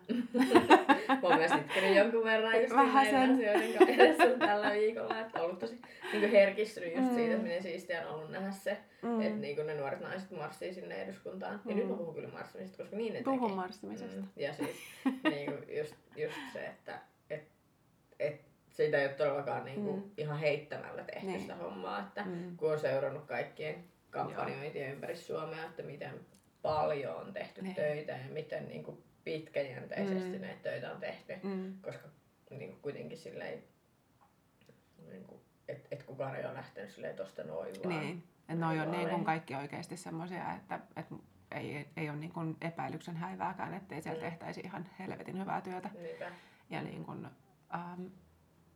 Mä 1.09 1.19
oon 1.23 1.37
myös 1.37 1.51
itkenyt 1.51 1.95
jonkun 1.95 2.23
verran 2.23 2.61
just 2.61 2.73
Vähän 2.75 3.05
sen. 3.05 3.33
asioiden 3.33 3.73
kanssa 3.73 4.37
tällä 4.47 4.71
viikolla. 4.71 5.19
Että 5.19 5.39
on 5.39 5.45
ollut 5.45 5.59
tosi 5.59 5.81
niin 6.13 6.31
herkistynyt 6.31 6.95
just 6.95 7.09
Mm. 7.09 7.15
siitä, 7.15 7.31
että 7.33 7.43
miten 7.43 7.63
siistiä 7.63 8.07
on 8.09 8.15
ollut 8.15 8.31
nähdä 8.31 8.51
se, 8.51 8.77
Mm. 9.01 9.21
että 9.21 9.39
niin 9.39 9.67
ne 9.67 9.75
nuoret 9.75 9.99
naiset 9.99 10.31
marssii 10.31 10.73
sinne 10.73 10.95
eduskuntaan. 11.01 11.61
Ja 11.65 11.71
Mm. 11.75 11.79
nyt 11.79 11.89
mä 11.89 11.95
puhun 11.97 12.15
kyllä 12.15 12.29
marssimisesta, 12.29 12.77
koska 12.83 12.95
niin 12.97 13.13
ne 13.13 13.21
Puhun 13.23 13.51
marssimisesta. 13.51 14.21
Mm. 14.21 14.27
Ja 14.35 14.53
siis 14.53 14.77
niin 15.23 15.51
just, 15.77 15.95
just 16.17 16.35
se, 16.53 16.65
että 16.65 16.99
et, 17.29 17.47
et 18.19 18.41
siitä 18.83 18.97
ei 18.97 19.05
ole 19.05 19.13
todellakaan 19.13 19.65
niin 19.65 19.83
kuin 19.83 19.95
Mm. 20.03 20.11
ihan 20.17 20.39
heittämällä 20.39 21.03
tehty 21.03 21.25
Niin. 21.27 21.41
sitä 21.41 21.55
hommaa. 21.55 21.99
Että 21.99 22.25
Mm. 22.25 22.57
kun 22.57 22.71
on 22.71 22.79
seurannut 22.79 23.25
kaikkien 23.25 23.83
kampanjointia 24.09 24.93
ympäri 24.93 25.15
Suomea, 25.15 25.65
että 25.65 25.83
miten 25.83 26.19
paljon 26.61 27.15
on 27.15 27.33
tehty 27.33 27.61
Niin. 27.61 27.75
töitä 27.75 28.11
ja 28.11 28.29
miten 28.33 28.67
niin 28.67 28.83
kuin 28.83 29.03
pitkäjänteisesti 29.23 30.35
Mm. 30.37 30.41
näitä 30.41 30.63
töitä 30.63 30.91
on 30.91 30.99
tehty. 30.99 31.33
Mm. 31.43 31.73
Koska 31.81 32.07
niin 32.49 32.69
kuin 32.69 32.81
kuitenkin 32.81 33.17
silleen, 33.17 33.63
niin 35.09 35.23
kuin, 35.23 35.41
et, 35.67 35.87
et 35.91 36.03
kukaan 36.03 36.35
ei 36.35 36.45
ole 36.45 36.53
lähtenyt 36.53 36.89
silleen 36.91 37.15
tosta 37.15 37.43
noin 37.43 37.73
vaan. 37.83 37.99
Niin. 37.99 38.23
Et 38.49 38.59
noi 38.59 38.79
on 38.79 38.91
niin 38.91 39.09
kuin 39.09 39.23
kaikki 39.25 39.55
oikeasti 39.55 39.97
semmoisia, 39.97 40.53
että, 40.55 40.79
että 40.95 41.15
ei, 41.55 41.85
ei 41.97 42.09
ole 42.09 42.17
niin 42.17 42.31
kuin 42.33 42.57
epäilyksen 42.61 43.15
häivääkään, 43.15 43.73
ettei 43.73 44.01
siellä 44.01 44.19
Mm. 44.23 44.29
tehtäisi 44.29 44.61
ihan 44.63 44.85
helvetin 44.99 45.39
hyvää 45.39 45.61
työtä. 45.61 45.89
Niinpä. 46.01 46.31
Ja 46.69 46.81
niin 46.81 47.05
kuin, 47.05 47.27
ähm, 47.75 48.05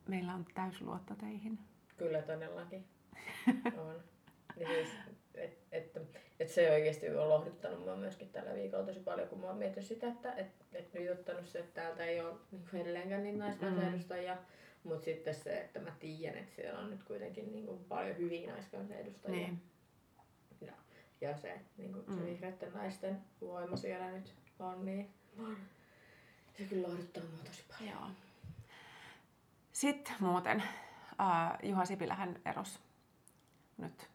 meillä 0.07 0.33
on 0.33 0.45
täysluotto 0.53 1.15
teihin. 1.15 1.59
Kyllä 1.97 2.21
todellakin 2.21 2.85
on. 3.77 3.95
Niin 4.55 4.67
siis, 4.69 4.89
et, 5.35 5.57
et, 5.71 5.97
et 6.39 6.49
se 6.49 6.71
oikeasti 6.71 7.09
on 7.09 7.29
lohduttanut 7.29 7.79
mua 7.79 7.95
myöskin 7.95 8.29
tällä 8.29 8.53
viikolla 8.53 8.85
tosi 8.85 8.99
paljon, 8.99 9.27
kun 9.27 9.39
mä 9.39 9.47
oon 9.47 9.57
miettinyt 9.57 9.87
sitä, 9.87 10.07
että 10.07 10.33
et, 10.33 10.47
et 10.73 10.93
nyt 10.93 11.11
ottanut 11.11 11.47
se, 11.47 11.59
että 11.59 11.81
täältä 11.81 12.05
ei 12.05 12.21
ole 12.21 12.33
niin 12.51 12.81
edelleenkään 12.81 13.23
niitä 13.23 13.39
naiskansanedustajia, 13.39 14.37
mutta 14.83 15.05
sitten 15.05 15.35
se, 15.35 15.61
että 15.61 15.79
mä 15.79 15.91
tiedän, 15.99 16.37
että 16.43 16.55
siellä 16.55 16.79
on 16.79 16.89
nyt 16.89 17.03
kuitenkin 17.03 17.51
niin 17.51 17.65
kuin 17.65 17.79
paljon 17.83 18.17
hyviä 18.17 18.51
naiskansanedustajia. 18.51 19.47
Niin. 19.47 19.61
Ja 21.21 21.37
se, 21.37 21.59
niin 21.77 21.93
kuin, 21.93 22.05
se 22.05 22.19
Mm. 22.19 22.25
vihreiden 22.25 22.73
naisten 22.73 23.17
voima 23.41 23.77
siellä 23.77 24.11
nyt 24.11 24.33
on, 24.59 24.85
niin 24.85 25.09
se 26.57 26.63
kyllä 26.63 26.87
lohduttaa 26.87 27.23
mua 27.23 27.43
tosi 27.45 27.63
paljon. 27.67 27.93
Joo. 27.93 28.09
Sitten 29.73 30.13
muuten 30.19 30.63
äh, 31.21 31.51
Juha 31.63 31.85
Sipilähän 31.85 32.35
erosi 32.45 32.79
nyt 33.77 34.09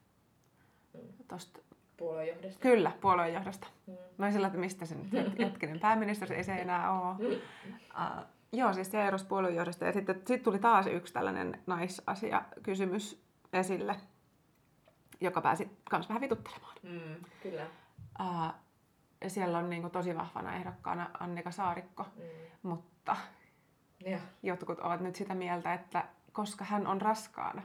Mm. 0.95 1.01
tosta, 1.29 1.61
Puolueen 1.97 2.29
johdosta. 2.29 2.61
kyllä, 2.61 2.93
puolueen 3.01 3.35
johdosta. 3.35 3.67
Mm. 3.87 3.93
Mä 4.19 4.25
olin 4.25 4.33
sillä, 4.33 4.47
että 4.47 4.59
mistä 4.59 4.87
se 4.87 4.95
nyt 4.95 5.13
het- 5.13 5.39
hetkinen 5.45 5.81
pääministeri, 5.81 6.37
ei 6.37 6.45
se 6.45 6.53
enää 6.55 6.93
ole. 6.93 7.17
Uh, 7.27 8.25
joo, 8.53 8.73
siis 8.73 8.91
se 8.91 9.07
erosi 9.07 9.27
puolueen 9.27 9.55
johdosta. 9.57 9.85
Ja 9.85 9.93
sitten 9.93 10.23
sit 10.27 10.43
tuli 10.43 10.59
taas 10.59 10.87
yksi 10.87 11.13
tällainen 11.13 11.63
naisasiakysymys 11.67 13.23
esille, 13.53 13.97
joka 15.21 15.41
pääsi 15.41 15.71
myös 15.93 16.09
vähän 16.09 16.21
vituttelemaan. 16.21 16.75
Mm, 16.83 17.25
kyllä. 17.43 17.67
Uh, 18.21 18.53
siellä 19.29 19.59
on 19.59 19.71
niinku 19.71 19.91
tosi 19.91 20.15
vahvana 20.17 20.57
ehdokkaana 20.57 21.11
Annika 21.21 21.51
Saarikko, 21.51 22.07
Mm. 22.17 22.23
mutta 22.63 23.17
Ja. 24.05 24.19
jotkut 24.43 24.79
ovat 24.81 25.01
nyt 25.01 25.17
sitä 25.17 25.35
mieltä, 25.35 25.75
että 25.75 26.05
koska 26.33 26.65
hän 26.65 26.87
on 26.87 27.01
raskaana 27.01 27.63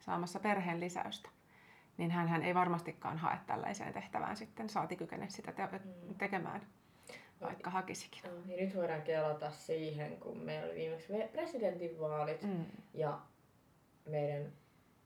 saamassa 0.00 0.40
perheen 0.40 0.80
lisäystä, 0.80 1.28
niin 1.96 2.10
hän 2.10 2.42
ei 2.42 2.54
varmastikaan 2.54 3.18
hae 3.18 3.38
tällaiseen 3.46 3.92
tehtävään 3.92 4.36
sitten, 4.36 4.68
saati 4.68 4.96
kykene 4.96 5.26
sitä 5.28 5.52
te- 5.52 5.68
Mm. 5.84 6.14
tekemään, 6.18 6.66
vaikka 7.40 7.70
hakisikin. 7.70 8.22
No, 8.24 8.30
niin 8.46 8.64
nyt 8.64 8.76
voidaan 8.76 9.02
kelata 9.02 9.50
siihen, 9.50 10.16
kun 10.20 10.38
meillä 10.38 10.66
oli 10.66 10.74
viimeksi 10.74 11.12
presidentinvaalit 11.32 12.42
Mm. 12.42 12.64
ja 12.94 13.18
meidän 14.06 14.52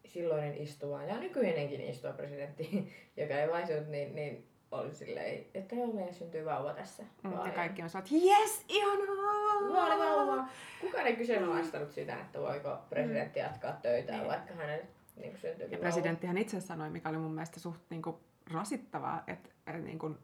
silloinen 0.05 0.57
istuva 0.57 1.03
ja 1.03 1.21
nykyinenkin 1.21 1.81
istuva 1.81 2.13
presidentti, 2.13 2.93
joka 3.17 3.35
ei 3.35 3.51
vaihtunut, 3.51 3.89
niin, 3.89 4.15
niin 4.15 4.49
oli 4.71 4.95
silleen, 4.95 5.45
että 5.55 5.75
joo, 5.75 5.87
meidän 5.87 6.15
syntyy 6.15 6.45
vauva 6.45 6.75
tässä. 6.75 7.03
Mm. 7.23 7.33
Ja 7.33 7.53
kaikki 7.55 7.83
on 7.83 7.87
että 7.99 8.11
jes, 8.13 8.65
ihanaa! 8.69 9.42
Vaalivauva. 9.73 10.45
Kukaan 10.81 11.07
ei 11.07 11.17
kyseenalaistanut 11.17 11.93
sitä, 11.93 12.15
että 12.21 12.41
voiko 12.41 12.79
presidentti 12.91 13.39
jatkaa 13.39 13.73
töitä, 13.73 14.13
Niin. 14.13 14.27
vaikka 14.29 14.55
hänelle 14.55 14.85
niin 15.17 15.39
syntyykin 15.39 15.79
presidenttihän 15.79 16.39
itse 16.39 16.61
sanoi, 16.61 16.91
mikä 16.91 17.09
oli 17.09 17.19
mun 17.19 17.33
mielestä 17.35 17.61
suht 17.61 17.81
niin 17.91 18.03
kuin, 18.03 18.17
rasittavaa, 18.53 19.23
että, 19.27 19.49
että 19.67 19.79
niin 19.83 19.99
kuin, 19.99 20.19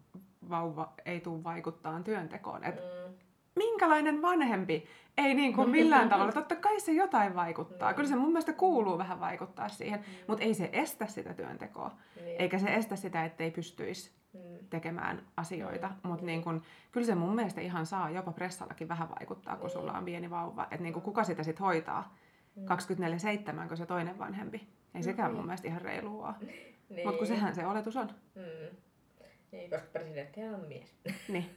vauva 0.50 0.92
ei 1.04 1.20
tule 1.20 1.44
vaikuttaa 1.44 2.00
työntekoon. 2.02 2.64
Et 2.64 2.76
vauva. 2.76 3.08
Mm. 3.08 3.14
minkälainen 3.56 4.22
vanhempi 4.22 4.86
ei 5.18 5.34
niin 5.34 5.54
kuin 5.54 5.70
millään 5.70 6.08
tavalla, 6.12 6.32
totta 6.32 6.56
kai 6.56 6.80
se 6.80 6.92
jotain 6.92 7.34
vaikuttaa. 7.34 7.90
Mm. 7.90 7.96
Kyllä 7.96 8.08
se 8.08 8.16
mun 8.16 8.28
mielestä 8.32 8.52
kuuluu 8.52 8.98
vähän 8.98 9.20
vaikuttaa 9.20 9.68
siihen, 9.68 10.04
mutta 10.26 10.44
ei 10.44 10.54
se 10.54 10.70
estä 10.72 11.06
sitä 11.06 11.34
työntekoa. 11.34 11.90
Niin. 12.24 12.40
Eikä 12.40 12.58
se 12.58 12.74
estä 12.74 12.96
sitä, 12.96 13.24
ettei 13.24 13.50
pystyisi 13.50 14.10
Mm. 14.38 14.66
tekemään 14.70 15.22
asioita, 15.36 15.88
Mm. 15.88 16.08
mutta 16.10 16.26
niin 16.26 16.42
kun, 16.44 16.62
kyllä 16.92 17.06
se 17.06 17.14
mun 17.14 17.34
mielestä 17.34 17.60
ihan 17.60 17.86
saa 17.86 18.10
jopa 18.10 18.32
pressallakin 18.32 18.88
vähän 18.88 19.08
vaikuttaa, 19.18 19.56
kun 19.56 19.64
Niin. 19.66 19.70
sulla 19.72 19.92
on 19.92 20.04
pieni 20.04 20.30
vauva. 20.30 20.62
Että 20.70 20.82
niin 20.82 20.94
kuka 20.94 21.24
sitä 21.24 21.42
sitten 21.42 21.66
hoitaa? 21.66 22.16
Mm. 22.56 22.64
24-7, 22.64 23.68
kun 23.68 23.76
se 23.76 23.86
toinen 23.86 24.18
vanhempi. 24.18 24.68
Ei 24.94 25.02
sekään 25.02 25.30
mun 25.32 25.40
Mm. 25.40 25.46
mielestä 25.46 25.68
ihan 25.68 25.82
reilua 25.82 26.26
ole. 26.26 26.34
Niin. 26.88 27.06
Mutta 27.06 27.18
kun 27.18 27.26
sehän 27.26 27.54
se 27.54 27.66
oletus 27.66 27.96
on. 27.96 28.10
Mm. 28.34 28.76
Niin, 29.52 29.70
koska 29.70 29.86
presidenttihän 29.92 30.54
on 30.54 30.68
mies. 30.68 30.94
Niin. 31.28 31.50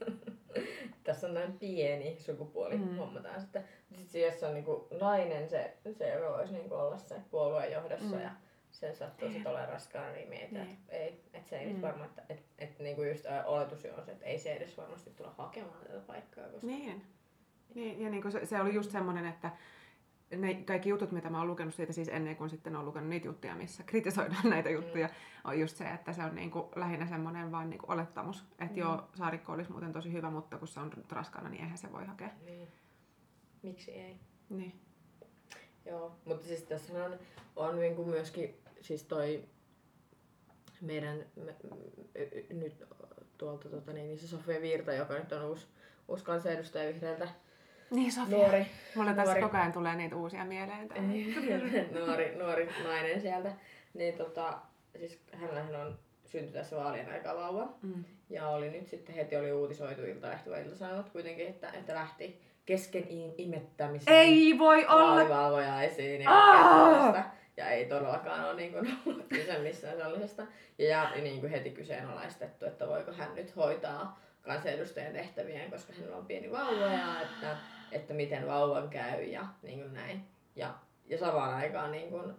Tässä 1.04 1.28
on 1.28 1.34
näin 1.34 1.54
pieni 1.60 2.18
sukupuoli, 2.20 2.78
Mm. 2.78 2.84
mm. 2.90 2.96
huomataan 2.98 3.42
sitten. 3.42 3.64
Sitten 3.96 4.22
jos 4.22 4.44
on 4.44 4.54
niinku 4.54 4.88
nainen 5.02 5.50
se, 5.50 5.78
se 5.98 6.10
joka 6.10 6.38
voisi 6.38 6.54
niinku 6.54 6.76
olla 6.76 6.98
se 6.98 7.16
puolueen 7.32 7.72
johdossa 7.72 8.16
Mm. 8.16 8.22
ja 8.22 8.30
sen 8.72 8.96
sattuu 8.96 9.32
sit 9.32 9.48
olemaan 9.48 9.70
raskaana, 9.70 10.12
niin 10.12 10.30
mietin, 10.30 10.54
Niin. 10.54 10.70
että 10.72 10.92
ei, 10.94 11.24
että 11.34 11.50
se 11.50 11.58
ei 11.60 11.66
Mm. 11.66 11.74
nyt 11.74 11.82
varmaan, 11.82 12.10
että 12.10 12.24
et, 12.30 12.44
et, 12.60 12.80
niinku 12.80 13.04
just 13.04 13.25
oletus 13.46 13.86
on 13.98 14.06
se, 14.06 14.12
että 14.12 14.25
ei 14.25 14.40
se 14.40 14.54
edes 14.54 14.78
varmasti 14.78 15.10
tulla 15.10 15.34
hakemaan 15.38 15.86
tätä 15.88 16.00
paikkaa, 16.00 16.44
koska 16.50 16.68
Niin. 16.68 17.06
Niin, 17.75 18.01
ja 18.01 18.10
niin 18.10 18.22
kuin 18.22 18.32
se, 18.32 18.46
se 18.46 18.62
oli 18.62 18.74
just 18.74 18.92
semmoinen, 18.92 19.25
että 19.25 19.51
ne 20.38 20.54
kaikki 20.54 20.90
jutut, 20.90 21.12
mitä 21.12 21.30
mä 21.30 21.38
oon 21.38 21.48
lukenut 21.48 21.74
siitä 21.74 21.94
siis 21.94 22.10
ennen 22.10 22.36
kuin 22.36 22.50
sitten 22.50 22.75
on 22.75 22.86
lukenut 22.86 23.10
niitä 23.10 23.28
juttuja, 23.28 23.56
missä 23.56 23.84
kritisoidaan 23.84 24.50
näitä 24.50 24.70
juttuja, 24.70 25.08
mm. 25.08 25.13
on 25.44 25.60
just 25.60 25.78
se, 25.78 25.90
että 25.90 26.13
se 26.13 26.24
on 26.24 26.36
niin 26.36 26.51
kuin 26.51 26.66
lähinnä 26.75 27.06
semmoinen 27.06 27.51
vaan 27.51 27.70
niin 27.70 27.80
kuin 27.80 27.92
olettamus, 27.92 28.46
että 28.51 28.74
mm. 28.74 28.78
joo, 28.78 29.10
saarikko 29.13 29.51
olisi 29.54 29.72
muuten 29.72 29.94
tosi 29.94 30.13
hyvä, 30.13 30.30
mutta 30.30 30.58
kun 30.58 30.68
se 30.68 30.80
on 30.80 30.92
raskana, 31.10 31.50
niin 31.50 31.63
eihän 31.63 31.78
se 31.78 31.92
voi 31.92 32.06
hakea. 32.06 32.30
Niin. 32.46 32.68
Miksi 33.63 33.92
ei? 33.92 34.20
Niin. 34.50 34.82
Joo, 35.86 36.16
mutta 36.26 36.48
siis 36.48 36.64
tässä 36.64 37.06
on, 37.06 37.20
on 37.56 37.80
niin 37.80 37.96
kuin 37.96 38.10
myöskin 38.10 38.62
siis 38.82 39.04
toi 39.04 39.44
meidän 40.82 41.26
me, 41.36 41.56
nyt 42.50 42.84
tuolta 43.38 43.70
tota, 43.70 43.94
niin, 43.94 44.08
niin 44.08 44.20
se 44.20 44.28
Sofia 44.28 44.62
Virta, 44.62 44.94
joka 44.94 45.14
nyt 45.14 45.32
on 45.32 45.44
uusi, 45.44 45.68
uusi 46.08 46.24
kansanedustaja 46.24 46.94
vihreältä. 46.94 47.28
Niin 47.92 48.12
Sofia. 48.12 48.38
Nuori. 48.38 48.66
Mulla 48.96 49.14
tässä 49.14 49.26
nuori, 49.26 49.42
koko 49.42 49.58
ajan 49.58 49.72
tulee 49.72 49.96
niitä 49.96 50.16
uusia 50.16 50.46
mieleen. 50.46 50.90
nuori, 52.06 52.36
nuori 52.36 52.70
nainen 52.84 53.22
sieltä. 53.22 53.54
Niin 53.94 54.14
tota, 54.18 54.60
siis 55.00 55.20
hänellähän 55.34 55.76
on 55.76 56.00
syntyi 56.26 56.54
tässä 56.54 56.76
vaalien 56.76 57.12
aikaa 57.12 57.36
vauva. 57.36 57.74
Mm. 57.82 58.04
Ja 58.30 58.48
oli 58.48 58.70
nyt 58.70 58.88
sitten 58.88 59.16
heti 59.16 59.36
oli 59.36 59.52
uutisoitu 59.52 60.02
iltalehti 60.02 60.50
vai 60.50 60.64
iltasanot 60.64 61.10
kuitenkin, 61.10 61.48
että, 61.48 61.72
että 61.72 61.94
lähti 61.94 62.42
kesken 62.72 63.06
imettämisen 63.38 64.13
Ei 64.13 64.60
voi 64.60 64.86
olla! 64.86 65.84
esiin 65.84 66.22
ja 66.22 66.32
ja 67.58 67.70
ei 67.70 67.86
todellakaan 67.86 68.46
ole 68.46 68.56
niin 68.56 68.72
kuin, 68.72 68.98
ollut 69.06 69.25
kyse 69.30 69.60
missään 69.60 69.98
sellaisesta. 69.98 70.44
Ja, 70.78 71.12
ja 71.16 71.22
niin 71.24 71.40
kuin 71.40 71.51
heti 71.51 71.70
kyseenalaistettu, 71.70 72.66
että 72.66 72.88
voiko 72.88 73.12
hän 73.12 73.36
nyt 73.36 73.56
hoitaa 73.56 74.20
kansanedustajan 74.42 75.13
tehtävien, 75.13 75.72
koska 75.72 75.94
hänellä 75.94 76.18
on 76.18 76.25
pieni 76.25 76.51
vauva 76.51 76.86
ja 76.86 77.22
että, 77.22 77.58
että 77.92 78.13
miten 78.13 78.48
vauvan 78.48 78.90
käy 78.90 79.24
ja 79.24 79.46
niin 79.63 79.80
kuin 79.80 79.94
näin. 79.94 80.25
Ja, 80.56 80.74
ja 81.06 81.18
samaan 81.18 81.54
aikaan 81.54 81.92
niin 81.92 82.10
kuin, 82.10 82.34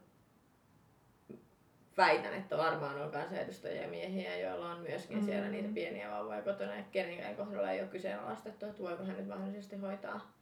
väitän, 1.97 2.35
että 2.35 2.57
varmaan 2.57 3.03
on 3.03 3.11
kansanedustajia 3.11 3.89
miehiä, 3.89 4.37
joilla 4.37 4.71
on 4.73 4.81
myöskin 4.81 5.19
mm. 5.19 5.25
siellä 5.25 5.49
niitä 5.49 5.69
pieniä 5.75 6.11
vauvoja 6.11 6.43
kotona, 6.43 6.77
ja 6.77 6.83
kenenkään 6.93 7.37
kohdalla 7.37 7.71
ei 7.71 7.81
ole 7.81 7.89
kyseenalaistettu, 7.89 8.67
että 8.67 8.83
voiko 8.83 9.05
hän 9.05 9.17
nyt 9.17 9.29
mahdollisesti 9.29 9.77
hoitaa 9.77 10.33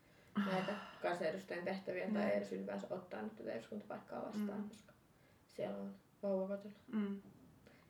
näitä 0.47 0.73
kansanedustajien 1.03 1.65
tehtäviä 1.65 2.07
mm. 2.07 2.15
tai 2.15 2.37
edes 2.37 2.53
ylipäänsä 2.53 2.87
ottaa 2.91 3.23
nyt 3.23 3.37
tätä 3.37 3.53
eduskuntapaikkaa 3.53 4.25
vastaan, 4.25 4.61
mm. 4.61 4.69
koska 4.69 4.93
siellä 5.47 5.77
on 5.77 5.95
vauva 6.23 6.49
kotona. 6.49 6.75
Mm. 6.93 7.23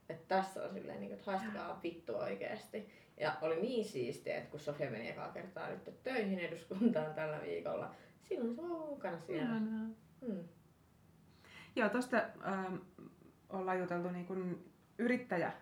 Että 0.08 0.24
tässä 0.28 0.62
on 0.62 0.72
silleen, 0.72 1.00
niin 1.00 1.12
että 1.12 1.30
haistakaa 1.30 1.80
vittu 1.82 2.16
oikeasti. 2.16 2.90
Ja 3.20 3.36
oli 3.42 3.60
niin 3.60 3.84
siistiä, 3.84 4.36
että 4.36 4.50
kun 4.50 4.60
Sofia 4.60 4.90
meni 4.90 5.08
ekaa 5.08 5.32
kertaa 5.32 5.70
nyt 5.70 6.02
töihin 6.02 6.38
eduskuntaan 6.38 7.14
tällä 7.14 7.40
viikolla, 7.42 7.94
silloin 8.22 8.54
se 8.54 8.62
on 8.62 8.88
mukana 8.88 9.20
siellä. 9.20 9.60
Mm. 10.20 10.44
Joo, 11.76 11.88
tuosta 11.88 12.16
ähm, 12.46 12.76
ollaan 13.50 13.78
juteltu 13.78 14.10
niin 14.10 14.26
kuin 14.26 14.72
yrittäjä, 14.98 15.52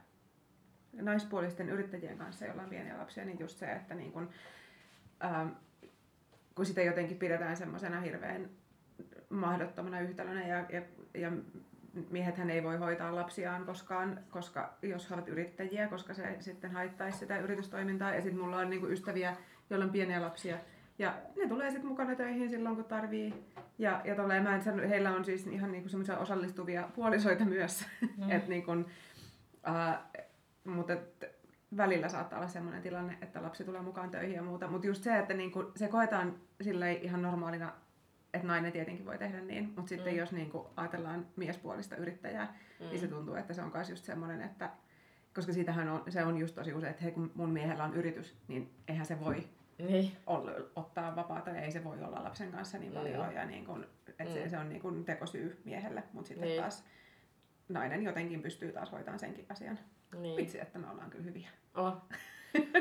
naispuolisten 0.92 1.68
yrittäjien 1.68 2.18
kanssa, 2.18 2.46
joilla 2.46 2.62
on 2.62 2.70
pieniä 2.70 2.98
lapsia, 2.98 3.24
niin 3.24 3.40
just 3.40 3.58
se, 3.58 3.72
että 3.72 3.94
niin 3.94 4.12
kuin, 4.12 4.28
ähm, 5.24 5.48
kun 6.54 6.66
sitä 6.66 6.82
jotenkin 6.82 7.18
pidetään 7.18 7.56
semmoisena 7.56 8.00
hirveän 8.00 8.50
mahdottomana 9.30 10.00
yhtälönä 10.00 10.46
ja, 10.46 10.66
ja, 10.68 10.82
ja 11.14 11.32
miehethän 12.10 12.50
ei 12.50 12.62
voi 12.62 12.76
hoitaa 12.76 13.14
lapsiaan 13.14 13.66
koskaan, 13.66 14.20
koska 14.30 14.74
jos 14.82 15.10
he 15.10 15.14
ovat 15.14 15.28
yrittäjiä, 15.28 15.88
koska 15.88 16.14
se 16.14 16.36
sitten 16.40 16.70
haittaisi 16.70 17.18
sitä 17.18 17.38
yritystoimintaa. 17.38 18.14
Ja 18.14 18.22
sitten 18.22 18.40
mulla 18.40 18.58
on 18.58 18.70
niinku 18.70 18.86
ystäviä, 18.86 19.36
joilla 19.70 19.84
on 19.84 19.92
pieniä 19.92 20.22
lapsia. 20.22 20.58
Ja 20.98 21.14
ne 21.36 21.48
tulee 21.48 21.70
sitten 21.70 21.88
mukana 21.88 22.14
töihin 22.14 22.50
silloin, 22.50 22.76
kun 22.76 22.84
tarvii. 22.84 23.34
Ja, 23.78 24.00
ja 24.04 24.14
tolleen, 24.14 24.42
mä 24.42 24.54
en 24.54 24.62
sano, 24.62 24.88
heillä 24.88 25.10
on 25.10 25.24
siis 25.24 25.46
ihan 25.46 25.72
niinku 25.72 25.88
semmoisia 25.88 26.18
osallistuvia 26.18 26.88
puolisoita 26.94 27.44
myös. 27.44 27.86
Mm. 28.16 28.30
et 28.36 28.48
niinku, 28.48 28.72
uh, 28.72 28.84
mutta 30.64 30.92
et, 30.92 31.38
välillä 31.76 32.08
saattaa 32.08 32.38
olla 32.38 32.48
sellainen 32.48 32.82
tilanne, 32.82 33.18
että 33.22 33.42
lapsi 33.42 33.64
tulee 33.64 33.82
mukaan 33.82 34.10
töihin 34.10 34.36
ja 34.36 34.42
muuta. 34.42 34.68
Mutta 34.68 34.86
just 34.86 35.02
se, 35.02 35.18
että 35.18 35.34
niinku, 35.34 35.72
se 35.76 35.88
koetaan 35.88 36.34
ihan 37.02 37.22
normaalina 37.22 37.72
että 38.34 38.46
nainen 38.46 38.72
tietenkin 38.72 39.06
voi 39.06 39.18
tehdä 39.18 39.40
niin, 39.40 39.72
mutta 39.76 39.88
sitten 39.88 40.12
mm. 40.12 40.18
jos 40.18 40.32
niin 40.32 40.50
kuin 40.50 40.66
ajatellaan 40.76 41.26
miespuolista 41.36 41.96
yrittäjää, 41.96 42.56
mm. 42.80 42.86
niin 42.86 43.00
se 43.00 43.08
tuntuu, 43.08 43.34
että 43.34 43.54
se 43.54 43.62
on 43.62 43.70
myös 43.74 43.90
just 43.90 44.04
semmoinen, 44.04 44.42
että 44.42 44.70
koska 45.34 45.52
siitähän 45.52 45.88
on, 45.88 46.02
se 46.08 46.24
on 46.24 46.38
just 46.38 46.54
tosi 46.54 46.74
usein, 46.74 46.90
että 46.90 47.02
hei, 47.02 47.12
kun 47.12 47.30
mun 47.34 47.50
miehellä 47.50 47.84
on 47.84 47.94
yritys, 47.94 48.36
niin 48.48 48.70
eihän 48.88 49.06
se 49.06 49.20
voi 49.20 49.48
niin. 49.78 50.12
olla, 50.26 50.50
ottaa 50.76 51.16
vapaata 51.16 51.50
ja 51.50 51.60
ei 51.60 51.72
se 51.72 51.84
voi 51.84 52.04
olla 52.04 52.24
lapsen 52.24 52.52
kanssa 52.52 52.78
niin 52.78 52.92
paljon. 52.92 53.26
Mm. 53.26 53.32
Ja 53.32 53.44
niin 53.44 53.66
kun, 53.66 53.86
että 54.08 54.24
mm. 54.24 54.30
se, 54.30 54.48
se 54.48 54.58
on 54.58 54.68
niin 54.68 54.82
kun 54.82 55.04
tekosyy 55.04 55.60
miehelle, 55.64 56.02
mutta 56.12 56.28
sitten 56.28 56.48
niin. 56.48 56.60
taas 56.60 56.84
nainen 57.68 58.02
jotenkin 58.02 58.42
pystyy 58.42 58.72
taas 58.72 58.92
hoitamaan 58.92 59.18
senkin 59.18 59.46
asian. 59.48 59.78
Niin. 60.16 60.36
Vitsi, 60.36 60.60
että 60.60 60.78
me 60.78 60.90
ollaan 60.90 61.10
kyllä 61.10 61.24
hyviä. 61.24 61.50
Oh. 61.74 61.96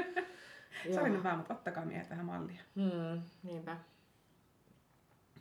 Sori 0.96 1.10
nyt 1.10 1.24
vaan, 1.24 1.38
mutta 1.38 1.54
ottakaa 1.54 1.86
miehet 1.86 2.10
vähän 2.10 2.26
mallia. 2.26 2.62
Hmm, 2.76 3.22
niinpä. 3.44 3.78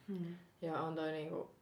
Hmm. 0.08 0.36
Ja 0.62 0.80
on 0.80 0.94
toi 0.94 1.12
niinku, 1.12 1.54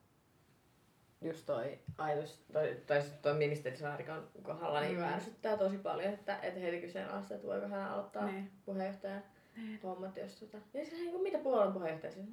just 1.21 1.47
toi 1.47 1.79
ajatus, 1.99 2.45
toi, 2.53 2.83
tai 2.87 3.03
siis 3.03 3.15
toi 3.15 3.35
ministeri 3.35 3.77
Saarikon 3.77 4.29
kohdalla 4.43 4.81
niin 4.81 4.97
mm. 4.97 5.05
ärsyttää 5.05 5.57
tosi 5.57 5.79
paljon, 5.79 6.15
että, 6.15 6.39
että 6.43 6.61
heitä 6.61 6.87
kyseenalaista, 6.87 7.35
että 7.35 7.47
voiko 7.47 7.69
hän 7.69 7.91
aloittaa 7.91 8.27
niin. 8.27 8.51
puheenjohtajan 8.65 9.23
niin. 9.57 9.81
hommat, 9.83 10.17
jos 10.17 10.37
tota... 10.37 10.59
Ja 10.75 10.85
siis 10.85 11.01
niin 11.01 11.23
mitä 11.23 11.39
puolen 11.39 11.73
puheenjohtaja 11.73 12.13
siis, 12.13 12.27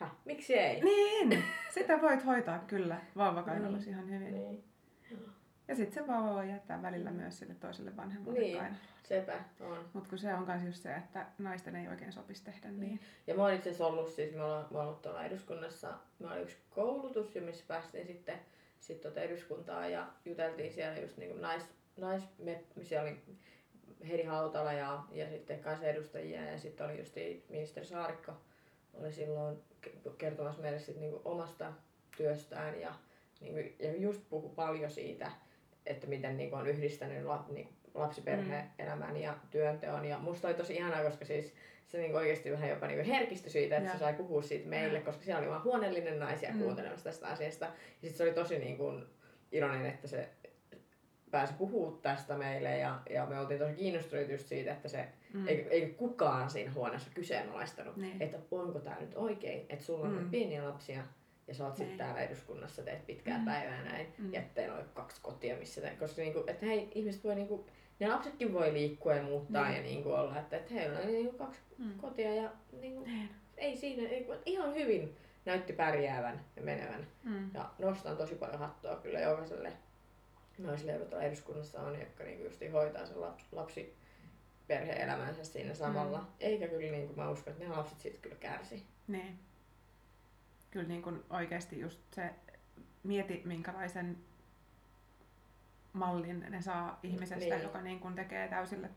häh, 0.00 0.12
miksi 0.24 0.54
ei? 0.54 0.80
Niin, 0.80 1.44
sitä 1.74 2.02
voit 2.02 2.26
hoitaa 2.26 2.58
kyllä 2.58 3.00
vauvakainalossa 3.16 3.90
niin. 3.90 3.98
ihan 3.98 4.10
hyvin. 4.10 4.34
Niin. 4.34 4.64
Ja 5.68 5.76
sitten 5.76 6.04
se 6.04 6.08
vauva 6.12 6.34
voi 6.34 6.48
jättää 6.48 6.82
välillä 6.82 7.10
myös 7.10 7.38
sille 7.38 7.54
toiselle 7.54 7.96
vanhemmalle 7.96 8.40
niin. 8.40 8.56
kainalolle. 8.56 8.90
Sepä 9.02 9.44
on. 9.60 9.78
Mutta 9.92 10.08
kun 10.08 10.18
se 10.18 10.34
on 10.34 10.46
myös 10.46 10.62
just 10.62 10.82
se, 10.82 10.94
että 10.94 11.26
naisten 11.38 11.76
ei 11.76 11.88
oikein 11.88 12.12
sopisi 12.12 12.44
tehdä 12.44 12.68
niin. 12.68 12.80
niin. 12.80 13.00
Ja 13.26 13.34
mä 13.34 13.42
oon 13.42 13.54
itse 13.54 13.68
asiassa 13.68 13.86
ollut, 13.86 14.08
siis 14.08 14.34
mä 14.34 14.44
oon 14.44 14.66
ollut 14.72 15.02
tuolla 15.02 15.24
eduskunnassa, 15.24 15.94
mä 16.18 16.32
olin 16.32 16.42
yksi 16.42 16.56
koulutus, 16.70 17.34
missä 17.34 17.64
päästiin 17.68 18.06
sitten 18.06 18.38
sit 18.80 19.00
tuota 19.00 19.20
eduskuntaa 19.20 19.88
ja 19.88 20.06
juteltiin 20.24 20.72
siellä 20.72 21.00
just 21.00 21.16
niinku 21.16 21.38
nais, 21.38 21.62
nais 21.96 22.22
me, 22.38 22.64
siellä 22.82 23.10
oli 23.10 23.18
Heidi 24.08 24.22
Hautala 24.22 24.72
ja, 24.72 25.02
ja 25.12 25.28
sitten 25.28 25.60
kansanedustajia 25.60 26.44
ja 26.44 26.58
sitten 26.58 26.86
oli 26.86 26.98
just 26.98 27.14
ministeri 27.48 27.86
Saarikko 27.86 28.32
oli 28.94 29.12
silloin 29.12 29.58
kertomassa 30.18 30.62
meille 30.62 30.78
sit 30.78 30.96
niinku 30.96 31.20
omasta 31.24 31.72
työstään 32.16 32.80
ja, 32.80 32.94
niinku, 33.40 33.60
ja 33.78 33.96
just 33.96 34.22
puhu 34.30 34.48
paljon 34.48 34.90
siitä, 34.90 35.32
että 35.86 36.06
miten 36.06 36.36
niinku 36.36 36.56
on 36.56 36.66
yhdistänyt 36.66 37.24
la, 37.24 37.44
niinku 37.48 37.72
lapsiperhe-elämän 37.94 39.16
ja 39.16 39.34
työnteon. 39.50 40.04
Ja 40.04 40.18
musta 40.18 40.48
oli 40.48 40.56
tosi 40.56 40.74
ihanaa, 40.74 41.04
koska 41.04 41.24
siis 41.24 41.54
se 41.86 41.98
niinku 41.98 42.16
oikeasti 42.16 42.52
vähän 42.52 42.70
jopa 42.70 42.86
niinku 42.86 43.10
herkistyi 43.10 43.50
siitä, 43.50 43.76
että 43.76 43.88
ja. 43.88 43.92
se 43.92 43.98
sai 43.98 44.14
puhua 44.14 44.42
siitä 44.42 44.68
meille, 44.68 44.98
ja. 44.98 45.04
koska 45.04 45.24
siellä 45.24 45.40
oli 45.40 45.50
vaan 45.50 45.64
huoneellinen 45.64 46.18
naisia 46.18 46.52
mm. 46.52 46.58
kuuntelemassa 46.58 47.04
tästä 47.04 47.26
asiasta. 47.26 47.64
Ja 47.64 47.72
sitten 48.00 48.16
se 48.16 48.22
oli 48.22 48.32
tosi 48.32 48.58
niinku 48.58 48.92
iloinen, 49.52 49.86
että 49.86 50.08
se 50.08 50.28
pääsi 51.30 51.54
puhua 51.54 51.98
tästä 52.02 52.36
meille 52.36 52.78
ja, 52.78 53.00
ja 53.10 53.26
me 53.26 53.40
oltiin 53.40 53.60
tosi 53.60 53.74
kiinnostuneita 53.74 54.32
just 54.32 54.46
siitä, 54.46 54.72
että 54.72 54.88
se 54.88 55.08
mm. 55.34 55.48
ei, 55.48 55.66
ei 55.70 55.94
kukaan 55.98 56.50
siinä 56.50 56.72
huoneessa 56.72 57.10
kyseenalaistanut, 57.14 57.96
niin. 57.96 58.22
että 58.22 58.38
onko 58.50 58.78
tämä 58.78 58.96
nyt 59.00 59.12
oikein, 59.14 59.66
että 59.68 59.84
sulla 59.84 60.06
on 60.06 60.22
mm. 60.22 60.30
pieniä 60.30 60.64
lapsia 60.64 61.02
ja 61.48 61.54
sä 61.54 61.64
oot 61.64 61.76
sitten 61.76 61.88
niin. 61.88 61.98
täällä 61.98 62.20
eduskunnassa, 62.20 62.82
teet 62.82 63.06
pitkää 63.06 63.38
mm. 63.38 63.44
päivää 63.44 63.84
näin, 63.84 64.06
mm. 64.18 64.32
ja 64.32 64.42
teillä 64.54 64.74
on 64.74 64.84
kaksi 64.94 65.20
kotia, 65.22 65.56
missä 65.56 65.80
te, 65.80 65.90
koska 65.98 66.22
niinku, 66.22 66.44
että 66.46 66.66
hei, 66.66 66.92
ihmiset 66.94 67.24
voi 67.24 67.34
niinku, 67.34 67.66
ne 68.00 68.08
lapsetkin 68.08 68.52
voi 68.52 68.72
liikkua 68.72 69.14
ja 69.14 69.22
muuttaa 69.22 69.68
mm. 69.68 69.74
ja 69.74 69.82
niinku 69.82 70.12
olla, 70.12 70.38
että, 70.38 70.56
että 70.56 70.74
heillä 70.74 70.98
on 70.98 71.06
niinku 71.06 71.38
kaksi 71.38 71.60
mm. 71.78 71.98
kotia 71.98 72.34
ja 72.34 72.50
niinku, 72.80 73.04
mm. 73.04 73.28
ei 73.56 73.76
siinä, 73.76 74.08
ei, 74.08 74.28
ihan 74.46 74.74
hyvin 74.74 75.16
näytti 75.44 75.72
pärjäävän 75.72 76.44
ja 76.56 76.62
menevän. 76.62 77.06
Mm. 77.24 77.50
Ja 77.54 77.70
nostan 77.78 78.16
tosi 78.16 78.34
paljon 78.34 78.58
hattua 78.58 78.96
kyllä 78.96 79.20
jokaiselle 79.20 79.72
naisille, 80.62 80.92
jotka 80.92 81.22
eduskunnassa 81.22 81.80
on, 81.80 82.00
jotka 82.00 82.24
niinku 82.24 82.44
just 82.44 82.60
hoitaa 82.72 83.06
sen 83.06 83.20
lapsi, 83.20 83.46
lapsi 83.52 83.96
perhe-elämänsä 84.66 85.44
siinä 85.44 85.74
samalla. 85.74 86.18
Mm. 86.18 86.26
Eikä 86.40 86.68
kyllä 86.68 86.92
niin 86.92 87.06
kuin 87.06 87.16
mä 87.16 87.30
uskon, 87.30 87.52
että 87.52 87.64
ne 87.64 87.70
lapset 87.70 88.00
siitä 88.00 88.18
kyllä 88.22 88.36
kärsi. 88.36 88.86
Niin 89.08 89.38
kyllä 90.70 90.88
niin 90.88 91.02
kuin 91.02 91.24
oikeasti 91.30 91.80
just 91.80 92.00
se, 92.12 92.30
mieti 93.02 93.42
minkälaisen 93.44 94.18
mallin 95.92 96.46
ne 96.48 96.62
saa 96.62 97.00
ihmisestä, 97.02 97.54
niin. 97.54 97.62
joka 97.62 97.80
niin 97.80 98.00
kuin 98.00 98.14
tekee 98.14 98.48
täysille 98.48 98.90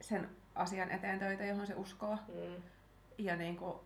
sen 0.00 0.28
asian 0.54 0.90
eteen 0.90 1.18
töitä, 1.18 1.44
johon 1.44 1.66
se 1.66 1.74
uskoo. 1.74 2.18
Mm. 2.28 2.62
Ja 3.18 3.36
niin 3.36 3.56
kuin, 3.56 3.78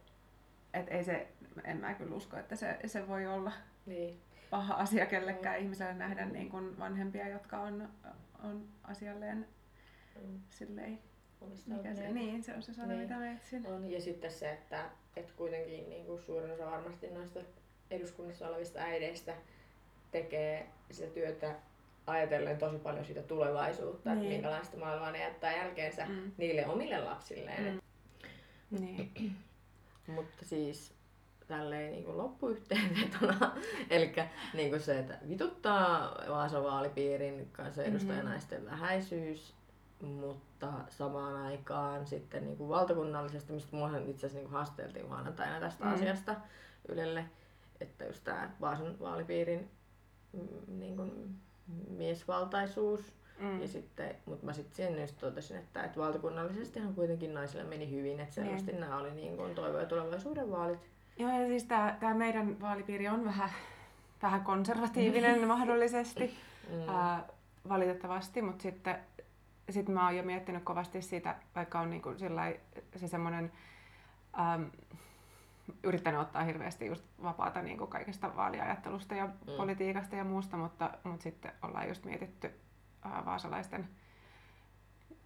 et 0.75 0.89
ei 0.89 1.05
se, 1.05 1.29
en 1.65 1.77
mä 1.77 1.95
kyllä 1.95 2.17
usko, 2.17 2.37
että 2.37 2.57
se, 2.57 2.79
se 2.87 3.09
voi 3.09 3.27
olla 3.27 3.53
niin. 3.87 4.21
Paha 4.51 4.75
asia 4.75 5.07
kellekään 5.07 5.57
mm. 5.57 5.63
ihmiselle 5.63 5.95
nähdä 5.95 6.25
niin 6.27 6.51
kuin 6.51 6.79
vanhempia, 6.79 7.29
jotka 7.29 7.59
on, 7.61 7.89
on 8.45 8.69
asialleen 8.85 9.47
mm. 10.23 10.41
silleen 10.51 10.99
omistautuneita. 11.41 12.03
niin, 12.03 12.43
se 12.43 12.55
on 12.55 12.63
se 12.63 12.73
sana, 12.75 12.89
Niin. 12.89 13.01
mitä 13.01 13.15
mä 13.17 13.33
etsin. 13.33 13.67
On. 13.67 13.91
Ja 13.91 14.01
sitten 14.01 14.33
se, 14.33 14.51
että, 14.53 14.85
että 15.17 15.33
kuitenkin 15.37 15.89
niin 15.91 16.07
kuin 16.07 16.21
suurin 16.23 16.51
osa 16.51 16.67
varmasti 16.71 17.07
noista 17.11 17.41
eduskunnassa 17.91 18.49
olevista 18.49 18.81
äideistä 18.81 19.35
tekee 20.11 20.67
sitä 20.91 21.11
työtä 21.15 21.55
ajatellen 22.07 22.59
tosi 22.59 22.79
paljon 22.79 23.05
sitä 23.05 23.23
tulevaisuutta, 23.23 24.13
että 24.13 24.23
Niin. 24.25 24.33
minkälaista 24.33 24.77
maailmaa 24.77 25.11
ne 25.13 25.19
jättää 25.21 25.57
jälkeensä 25.57 26.07
Mm. 26.07 26.33
niille 26.39 26.67
omille 26.67 26.99
lapsilleen. 27.01 27.81
Mm. 28.71 28.81
Niin. 28.81 29.13
Mutta 30.15 30.45
siis 30.45 30.95
tälleen 31.51 31.93
niin 31.93 32.05
kuin 32.05 32.19
loppuyhteenvetona, 32.19 33.53
eli 33.91 34.13
niin 34.55 34.81
se, 34.81 34.99
että 34.99 35.19
vituttaa 35.29 36.17
Vaasan 36.29 36.63
vaalipiirin 36.63 37.49
kansanedustajanaisten 37.53 38.59
mm-hmm. 38.61 38.71
vähäisyys, 38.71 39.55
mutta 40.03 40.73
samaan 40.89 41.37
aikaan 41.37 42.07
sitten 42.07 42.45
niin 42.45 42.57
kuin 42.57 42.69
valtakunnallisesti, 42.69 43.53
mistä 43.53 43.77
mua 43.77 43.91
itse 43.99 44.27
asiassa 44.27 44.37
niin 44.39 44.45
kuin 44.45 44.53
haasteltiin 44.53 45.09
maanantaina 45.09 45.61
tästä 45.61 45.85
Mm. 45.85 45.91
mm. 45.91 45.95
asiasta 45.95 46.37
Ylelle, 46.89 47.25
että 47.81 48.05
just 48.05 48.25
tämä 48.25 48.51
Vaasan 48.61 49.01
vaalipiirin 49.01 49.71
mm, 50.33 50.79
niin 50.79 50.97
kuin 50.97 51.37
miesvaltaisuus, 51.89 53.13
Mm. 53.41 53.61
ja 53.63 53.69
sitten, 53.69 54.17
mutta 54.27 54.47
mä 54.47 54.53
sitten 54.53 54.77
sen 54.77 55.01
just 55.01 55.19
totesin, 55.19 55.57
että, 55.57 55.83
että 55.83 56.01
valtakunnallisestihan 56.01 56.95
kuitenkin 56.95 57.35
naisille 57.35 57.65
meni 57.65 57.91
hyvin, 57.91 58.21
että 58.21 58.35
selvästi 58.35 58.73
nämä 58.73 58.99
oli 58.99 59.11
niin 59.11 59.37
kuin 59.37 59.55
toivo- 59.55 59.79
ja 59.79 59.87
tulevaisuuden 59.87 60.51
vaalit. 60.51 60.91
Joo, 61.21 61.41
ja 61.41 61.47
siis 61.47 61.65
tää 62.01 62.15
meidän 62.15 62.61
vaalipiiri 62.61 63.09
on 63.09 63.25
vähän, 63.25 63.51
vähän 64.23 64.41
konservatiivinen 64.45 65.47
mahdollisesti, 65.55 66.37
Mm. 66.71 66.89
ää, 66.89 67.25
valitettavasti, 67.69 68.43
mutta 68.43 68.63
sitten 68.63 68.99
sit 69.71 69.89
mä 69.89 70.05
oon 70.05 70.17
jo 70.17 70.23
miettinyt 70.23 70.65
kovasti 70.65 71.03
siitä, 71.03 71.35
vaikka 71.57 71.81
on 71.81 71.91
niinku 71.91 72.15
sillai, 72.17 72.61
se 72.97 73.09
semmoinen, 73.09 73.53
yrittänyt 75.85 76.21
ottaa 76.21 76.45
hirveästi 76.45 76.87
just 76.87 77.05
vapaata 77.23 77.63
niinku 77.63 77.87
kaikesta 77.87 78.37
vaaliajattelusta 78.37 79.15
ja 79.15 79.27
mm. 79.27 79.33
politiikasta 79.57 80.17
ja 80.17 80.25
muusta, 80.25 80.57
mutta, 80.57 80.91
mutta 81.05 81.23
sitten 81.23 81.53
ollaan 81.63 81.89
just 81.89 82.05
mietitty 82.05 82.51
ää, 83.05 83.25
vaasalaisten 83.25 83.89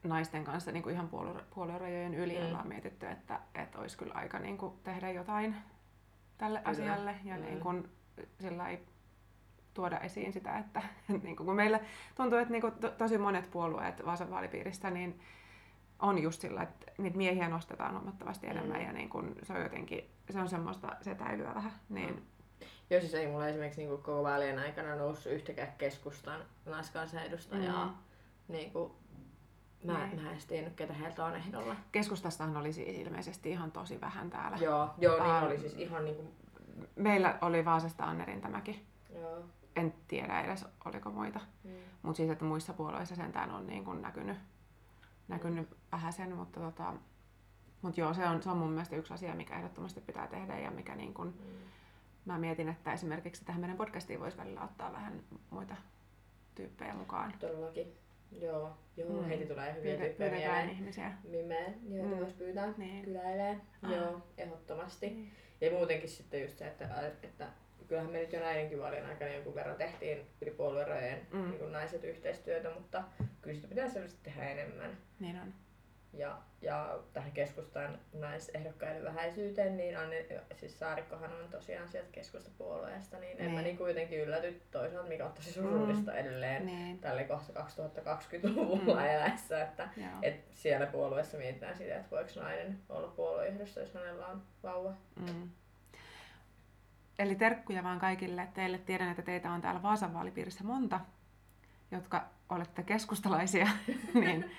naisten 0.02 0.44
kanssa 0.44 0.72
niin 0.72 0.83
kuin 0.83 0.94
ihan 0.94 1.09
puolue, 1.09 1.40
puoluerajojen 1.54 2.14
yli 2.14 2.38
Mm. 2.40 2.46
ollaan 2.46 2.68
mietitty, 2.68 3.07
että, 3.07 3.40
että 3.54 3.78
olisi 3.78 3.98
kyllä 3.98 4.14
aika 4.14 4.38
niin 4.38 4.59
kuin 4.59 4.74
tehdä 4.85 5.11
jotain 5.11 5.57
tälle 6.44 6.59
Kyllä. 6.59 6.70
asialle 6.70 7.14
ja 7.24 7.37
Mm. 7.37 7.42
niin 7.42 7.61
kuin, 7.61 7.88
sillä 8.40 8.68
ei 8.68 8.87
tuoda 9.74 9.98
esiin 9.98 10.33
sitä, 10.33 10.59
että 10.59 10.83
niin 11.22 11.37
kun 11.37 11.54
meillä 11.57 11.80
tuntuu, 12.14 12.38
että 12.38 12.52
niin 12.52 12.61
kuin 12.61 12.72
to, 12.72 12.90
tosi 12.90 13.18
monet 13.18 13.50
puolueet 13.50 14.07
Vaasan 14.07 14.30
vaalipiiristä 14.30 14.90
niin 14.90 15.20
on 15.98 16.18
just 16.22 16.40
sillä, 16.40 16.62
että 16.62 16.92
niitä 16.98 17.16
miehiä 17.16 17.48
nostetaan 17.48 17.92
huomattavasti 17.92 18.46
enemmän 18.46 18.80
Mm. 18.80 18.87
ja 18.87 18.92
niin 18.92 19.09
kuin 19.09 19.35
se 19.42 19.52
on 19.52 19.62
jotenkin, 19.62 20.11
se 20.30 20.38
on 20.40 20.48
semmoista 20.48 20.96
setäilyä 21.02 21.54
vähän. 21.54 21.72
Niin, 21.88 22.14
Mm. 22.14 22.22
Joo, 22.90 23.00
siis 23.00 23.14
ei 23.14 23.26
mulla 23.26 23.48
esimerkiksi 23.48 23.80
niin 23.80 23.90
koko 23.90 24.22
vaalien 24.22 24.59
aikana 24.59 24.94
noussut 24.96 25.33
yhtäkään 25.33 25.72
keskustan 25.78 26.40
naiskansanedustajaa. 26.66 27.87
Mm. 27.87 27.94
Niin 28.54 28.72
kuin, 28.72 28.92
mä, 29.84 30.06
Niin. 30.06 30.20
mä 30.22 30.26
en 30.28 30.32
edes 30.32 30.46
tiennyt, 30.46 30.74
ketä 30.74 30.92
heiltä 30.92 31.24
on 31.24 31.36
ehdolla. 31.36 31.76
Keskustastahan 31.92 32.56
oli 32.56 32.72
siis 32.72 32.98
ilmeisesti 32.98 33.50
ihan 33.50 33.72
tosi 33.72 34.00
vähän 34.00 34.30
täällä. 34.30 34.56
Joo, 34.56 34.90
joo 34.98 35.22
niin 35.24 35.44
oli 35.46 35.58
siis 35.58 35.74
ihan 35.74 36.04
niin 36.04 36.16
kuin, 36.16 36.28
Meillä 36.96 37.38
oli 37.42 37.64
Vaasasta 37.64 38.04
Anne 38.04 38.24
Rintamäki. 38.24 38.82
joo. 39.14 39.42
En 39.76 39.94
tiedä 40.08 40.40
edes, 40.40 40.66
oliko 40.84 41.10
muita. 41.10 41.40
Mm. 41.64 41.70
Mutta 42.02 42.16
siis, 42.16 42.30
että 42.30 42.44
muissa 42.44 42.72
puolueissa 42.72 43.14
sentään 43.16 43.50
on 43.50 43.66
niin 43.66 43.84
kuin 43.84 44.02
näkynyt, 44.02 44.36
näkynyt 45.28 45.68
vähän 45.92 46.12
sen, 46.12 46.36
mutta 46.36 46.60
tota, 46.60 46.92
mut 47.82 47.98
joo, 47.98 48.14
se 48.14 48.26
on, 48.28 48.42
se 48.42 48.50
on 48.50 48.56
mun 48.58 48.70
mielestä 48.70 48.96
yksi 48.96 49.14
asia, 49.14 49.34
mikä 49.34 49.56
ehdottomasti 49.56 50.00
pitää 50.00 50.26
tehdä 50.26 50.58
ja 50.58 50.70
mikä 50.70 50.94
niin 50.94 51.14
kuin, 51.14 51.28
Mm. 51.28 51.44
mä 52.24 52.38
mietin, 52.38 52.68
että 52.68 52.92
esimerkiksi 52.92 53.44
tähän 53.44 53.60
meidän 53.60 53.76
podcastiin 53.76 54.20
voisi 54.20 54.36
välillä 54.36 54.62
ottaa 54.62 54.92
vähän 54.92 55.20
muita 55.50 55.76
tyyppejä 56.54 56.94
mukaan. 56.94 57.34
Todellakin. 57.40 57.92
Joo, 58.40 58.70
joo 58.96 59.08
Mm. 59.10 59.16
mm. 59.18 59.24
heti 59.24 59.46
tulee 59.46 59.74
hyviä 59.74 59.92
Pyydä- 59.92 60.04
tyyppejä 60.06 60.30
mieleen. 60.30 60.70
ihmisiä. 60.70 61.12
Mimeen, 61.28 61.74
joita 61.88 62.08
Mm. 62.14 62.18
voisi 62.18 62.34
pyytää 62.34 62.74
Niin. 62.76 63.04
kyläilee. 63.04 63.56
Ah. 63.82 63.90
Joo, 63.92 64.20
ehdottomasti. 64.38 65.06
Niin. 65.10 65.32
Ja 65.60 65.70
muutenkin 65.70 66.08
sitten 66.08 66.42
just 66.42 66.58
se, 66.58 66.66
että, 66.66 67.12
että 67.22 67.46
kyllähän 67.88 68.10
me 68.12 68.18
nyt 68.18 68.32
jo 68.32 68.40
näidenkin 68.40 68.78
vaalien 68.78 69.06
aikana 69.06 69.30
jonkun 69.34 69.54
verran 69.54 69.76
tehtiin 69.76 70.18
yli 70.42 70.50
puoluerajojen 70.50 71.26
Mm. 71.32 71.38
mm. 71.38 71.50
niin 71.50 71.72
naiset 71.72 72.04
yhteistyötä, 72.04 72.70
mutta 72.74 73.04
kyllä 73.42 73.56
sitä 73.56 73.68
pitää 73.68 73.88
selvästi 73.88 74.18
tehdä 74.22 74.50
enemmän. 74.50 74.90
Niin 75.20 75.36
on. 75.40 75.54
Ja, 76.16 76.38
ja 76.62 76.98
tähän 77.12 77.33
keskustan 77.33 77.98
naisehdokkaiden 78.12 79.05
vähäisyyteen, 79.05 79.77
niin 79.77 79.98
Anne, 79.98 80.27
siis 80.57 80.79
Saarikkohan 80.79 81.33
on 81.33 81.48
tosiaan 81.50 81.88
sieltä 81.88 82.09
keskustapuolueesta, 82.12 83.18
niin 83.18 83.37
en 83.40 83.44
mä 83.50 83.50
Niin. 83.55 83.64
niin 83.64 83.77
kuitenkin 83.77 84.20
ylläty 84.20 84.62
toisaalta, 84.70 85.09
mikä 85.09 85.27
on 85.27 85.33
tosi 85.33 85.53
surullista 85.53 86.11
mm. 86.12 86.18
edelleen 86.18 86.66
Niin. 86.66 86.98
tälle 86.98 87.24
kohta 87.24 87.53
2020-luvulla 87.61 88.94
Mm. 88.94 89.00
mm. 89.00 89.09
eläessä, 89.14 89.62
että 89.62 89.88
Joo. 89.96 90.09
et 90.22 90.44
siellä 90.55 90.87
puolueessa 90.87 91.38
mietitään 91.38 91.77
sitä, 91.77 91.96
että 91.96 92.11
voiko 92.11 92.31
nainen 92.40 92.79
olla 92.88 93.09
puoluejohdossa, 93.09 93.81
jos 93.81 93.94
hänellä 93.94 94.27
on 94.27 94.42
vauva. 94.62 94.92
Mm. 95.16 95.48
Eli 97.18 97.35
terkkuja 97.35 97.83
vaan 97.83 97.98
kaikille 98.00 98.48
teille. 98.55 98.79
Tiedän, 98.79 99.11
että 99.11 99.22
teitä 99.22 99.50
on 99.50 99.61
täällä 99.61 99.83
Vaasan 99.83 100.14
vaalipiirissä 100.14 100.64
monta, 100.64 101.00
jotka 101.90 102.24
olette 102.48 102.83
keskustalaisia, 102.83 103.68
niin 104.14 104.50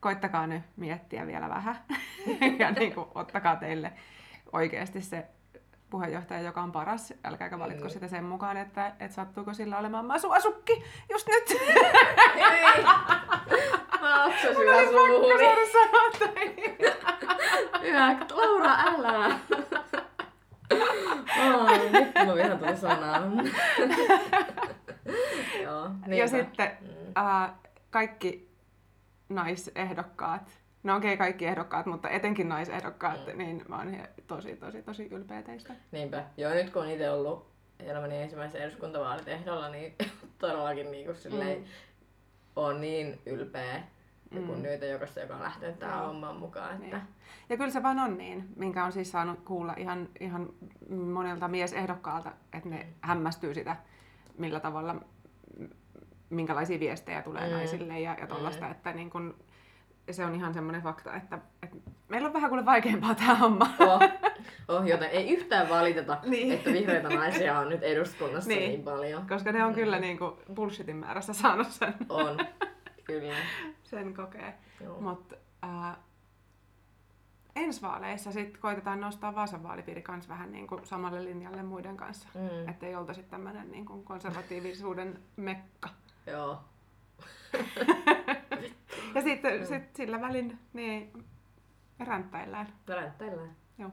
koittakaa 0.00 0.46
nyt 0.46 0.62
miettiä 0.76 1.26
vielä 1.26 1.48
vähän. 1.48 1.76
ja 2.58 2.70
niin 2.70 2.94
kuin, 2.94 3.06
ottakaa 3.14 3.56
teille 3.56 3.92
oikeasti 4.52 5.00
se 5.00 5.26
puheenjohtaja, 5.90 6.40
joka 6.40 6.62
on 6.62 6.72
paras. 6.72 7.12
Älkääkä 7.24 7.58
valitko 7.58 7.84
Mm. 7.84 7.90
sitä 7.90 8.08
sen 8.08 8.24
mukaan, 8.24 8.56
että, 8.56 8.86
että 8.86 9.08
sattuuko 9.14 9.54
sillä 9.54 9.78
olemaan 9.78 10.06
masuasukki 10.06 10.84
just 11.12 11.28
nyt. 11.28 11.50
Ei! 12.36 12.82
Mä 14.00 14.24
oksasin. 14.24 14.56
Hyvä, 17.82 18.16
Laura, 18.30 18.74
älä! 18.86 19.38
Ai, 21.38 21.90
nyt 21.90 22.14
tuli 22.14 22.76
sanaa. 22.76 23.22
Joo, 25.62 25.90
Ja 26.06 26.28
sitten 26.28 26.70
Mm. 26.80 27.12
kaikki 27.90 28.49
naisehdokkaat, 29.30 30.42
no 30.82 30.96
okei 30.96 31.14
okay, 31.14 31.26
kaikki 31.26 31.46
ehdokkaat, 31.46 31.86
mutta 31.86 32.08
etenkin 32.10 32.48
naisehdokkaat, 32.48 33.26
Mm. 33.26 33.38
niin 33.38 33.64
mä 33.68 33.78
oon 33.78 33.96
tosi, 34.26 34.56
tosi, 34.56 34.82
tosi 34.82 35.08
ylpeä 35.10 35.42
teistä. 35.42 35.74
Niinpä. 35.92 36.24
Joo, 36.36 36.52
nyt 36.52 36.70
kun 36.70 36.82
on 36.82 36.90
itse 36.90 37.10
ollut 37.10 37.50
elämäni 37.80 38.22
ensimmäisen 38.22 38.62
eduskuntavaalit 38.62 39.28
ehdolla, 39.28 39.68
niin 39.68 39.94
todellakin 40.38 40.90
niin 40.90 41.04
kuin 41.04 41.16
silleen, 41.16 41.58
Mm. 41.58 41.64
on 42.56 42.80
niin 42.80 43.20
ylpeä 43.26 43.74
ja 44.30 44.40
Mm. 44.40 44.46
kunnioita 44.46 44.84
jokaista, 44.84 45.20
joka 45.20 45.34
on 45.34 45.42
lähtenyt 45.42 45.78
tähän 45.78 46.06
hommaan 46.06 46.36
mukaan. 46.36 46.74
Että... 46.84 46.96
Niin. 46.96 47.06
Ja 47.48 47.56
kyllä 47.56 47.70
se 47.70 47.82
vaan 47.82 47.98
on 47.98 48.18
niin, 48.18 48.48
minkä 48.56 48.84
on 48.84 48.92
siis 48.92 49.10
saanut 49.12 49.40
kuulla 49.44 49.74
ihan, 49.76 50.08
ihan 50.20 50.48
monelta 51.12 51.48
miesehdokkaalta, 51.48 52.32
että 52.52 52.68
ne 52.68 52.76
Mm. 52.82 52.92
hämmästyy 53.00 53.54
sitä, 53.54 53.76
millä 54.38 54.60
tavalla, 54.60 54.96
minkälaisia 56.30 56.80
viestejä 56.80 57.22
tulee 57.22 57.46
Mm. 57.46 57.52
naisille 57.52 58.00
ja, 58.00 58.16
ja 58.20 58.26
tollaista, 58.26 58.64
Mm. 58.64 58.70
että 58.70 58.92
niin 58.92 59.10
kun, 59.10 59.34
se 60.10 60.24
on 60.24 60.34
ihan 60.34 60.54
semmoinen 60.54 60.82
fakta, 60.82 61.16
että, 61.16 61.38
että 61.62 61.76
meillä 62.08 62.26
on 62.26 62.32
vähän 62.32 62.50
kuule 62.50 62.64
vaikeampaa 62.66 63.14
tämä 63.14 63.34
homma. 63.34 63.70
Oh, 63.78 64.00
oh, 64.68 64.84
joten 64.84 65.10
ei 65.10 65.30
yhtään 65.30 65.68
valiteta, 65.68 66.18
Niin. 66.26 66.52
että 66.52 66.72
vihreitä 66.72 67.08
naisia 67.08 67.58
on 67.58 67.68
nyt 67.68 67.82
eduskunnassa 67.82 68.48
Niin. 68.48 68.68
niin, 68.70 68.82
paljon. 68.82 69.26
Koska 69.28 69.52
ne 69.52 69.64
on 69.64 69.70
Mm. 69.70 69.74
kyllä 69.74 69.98
niin 69.98 70.18
kuin 70.18 70.32
bullshitin 70.54 70.96
määrässä 70.96 71.32
saanut 71.32 71.66
sen, 71.70 71.94
On, 72.08 72.38
kyllä. 73.04 73.34
sen 73.82 74.14
kokea. 74.14 74.52
Joo. 74.84 75.00
Mutta 75.00 75.36
äh, 75.64 75.96
ensi 77.56 77.82
vaaleissa 77.82 78.32
sit 78.32 78.56
koitetaan 78.58 79.00
nostaa 79.00 79.34
Vaasan 79.34 79.62
vaalipiiri 79.62 80.02
kans 80.02 80.28
vähän 80.28 80.52
niin 80.52 80.66
kuin 80.66 80.86
samalle 80.86 81.24
linjalle 81.24 81.62
muiden 81.62 81.96
kanssa. 81.96 82.28
Mm. 82.34 82.68
Että 82.68 82.86
ei 82.86 82.94
oltaisi 82.94 83.22
tämmöinen 83.22 83.70
niin 83.70 83.86
kuin 83.86 84.04
konservatiivisuuden 84.04 85.18
mekka. 85.36 85.88
Joo. 86.26 86.58
Ja 89.14 89.22
sitten 89.22 89.66
sit 89.66 89.96
sillä 89.96 90.20
välin 90.20 90.58
niin 90.72 91.24
ränttäillään. 92.00 92.72
Värättäillään. 92.88 93.56
Joo. 93.78 93.90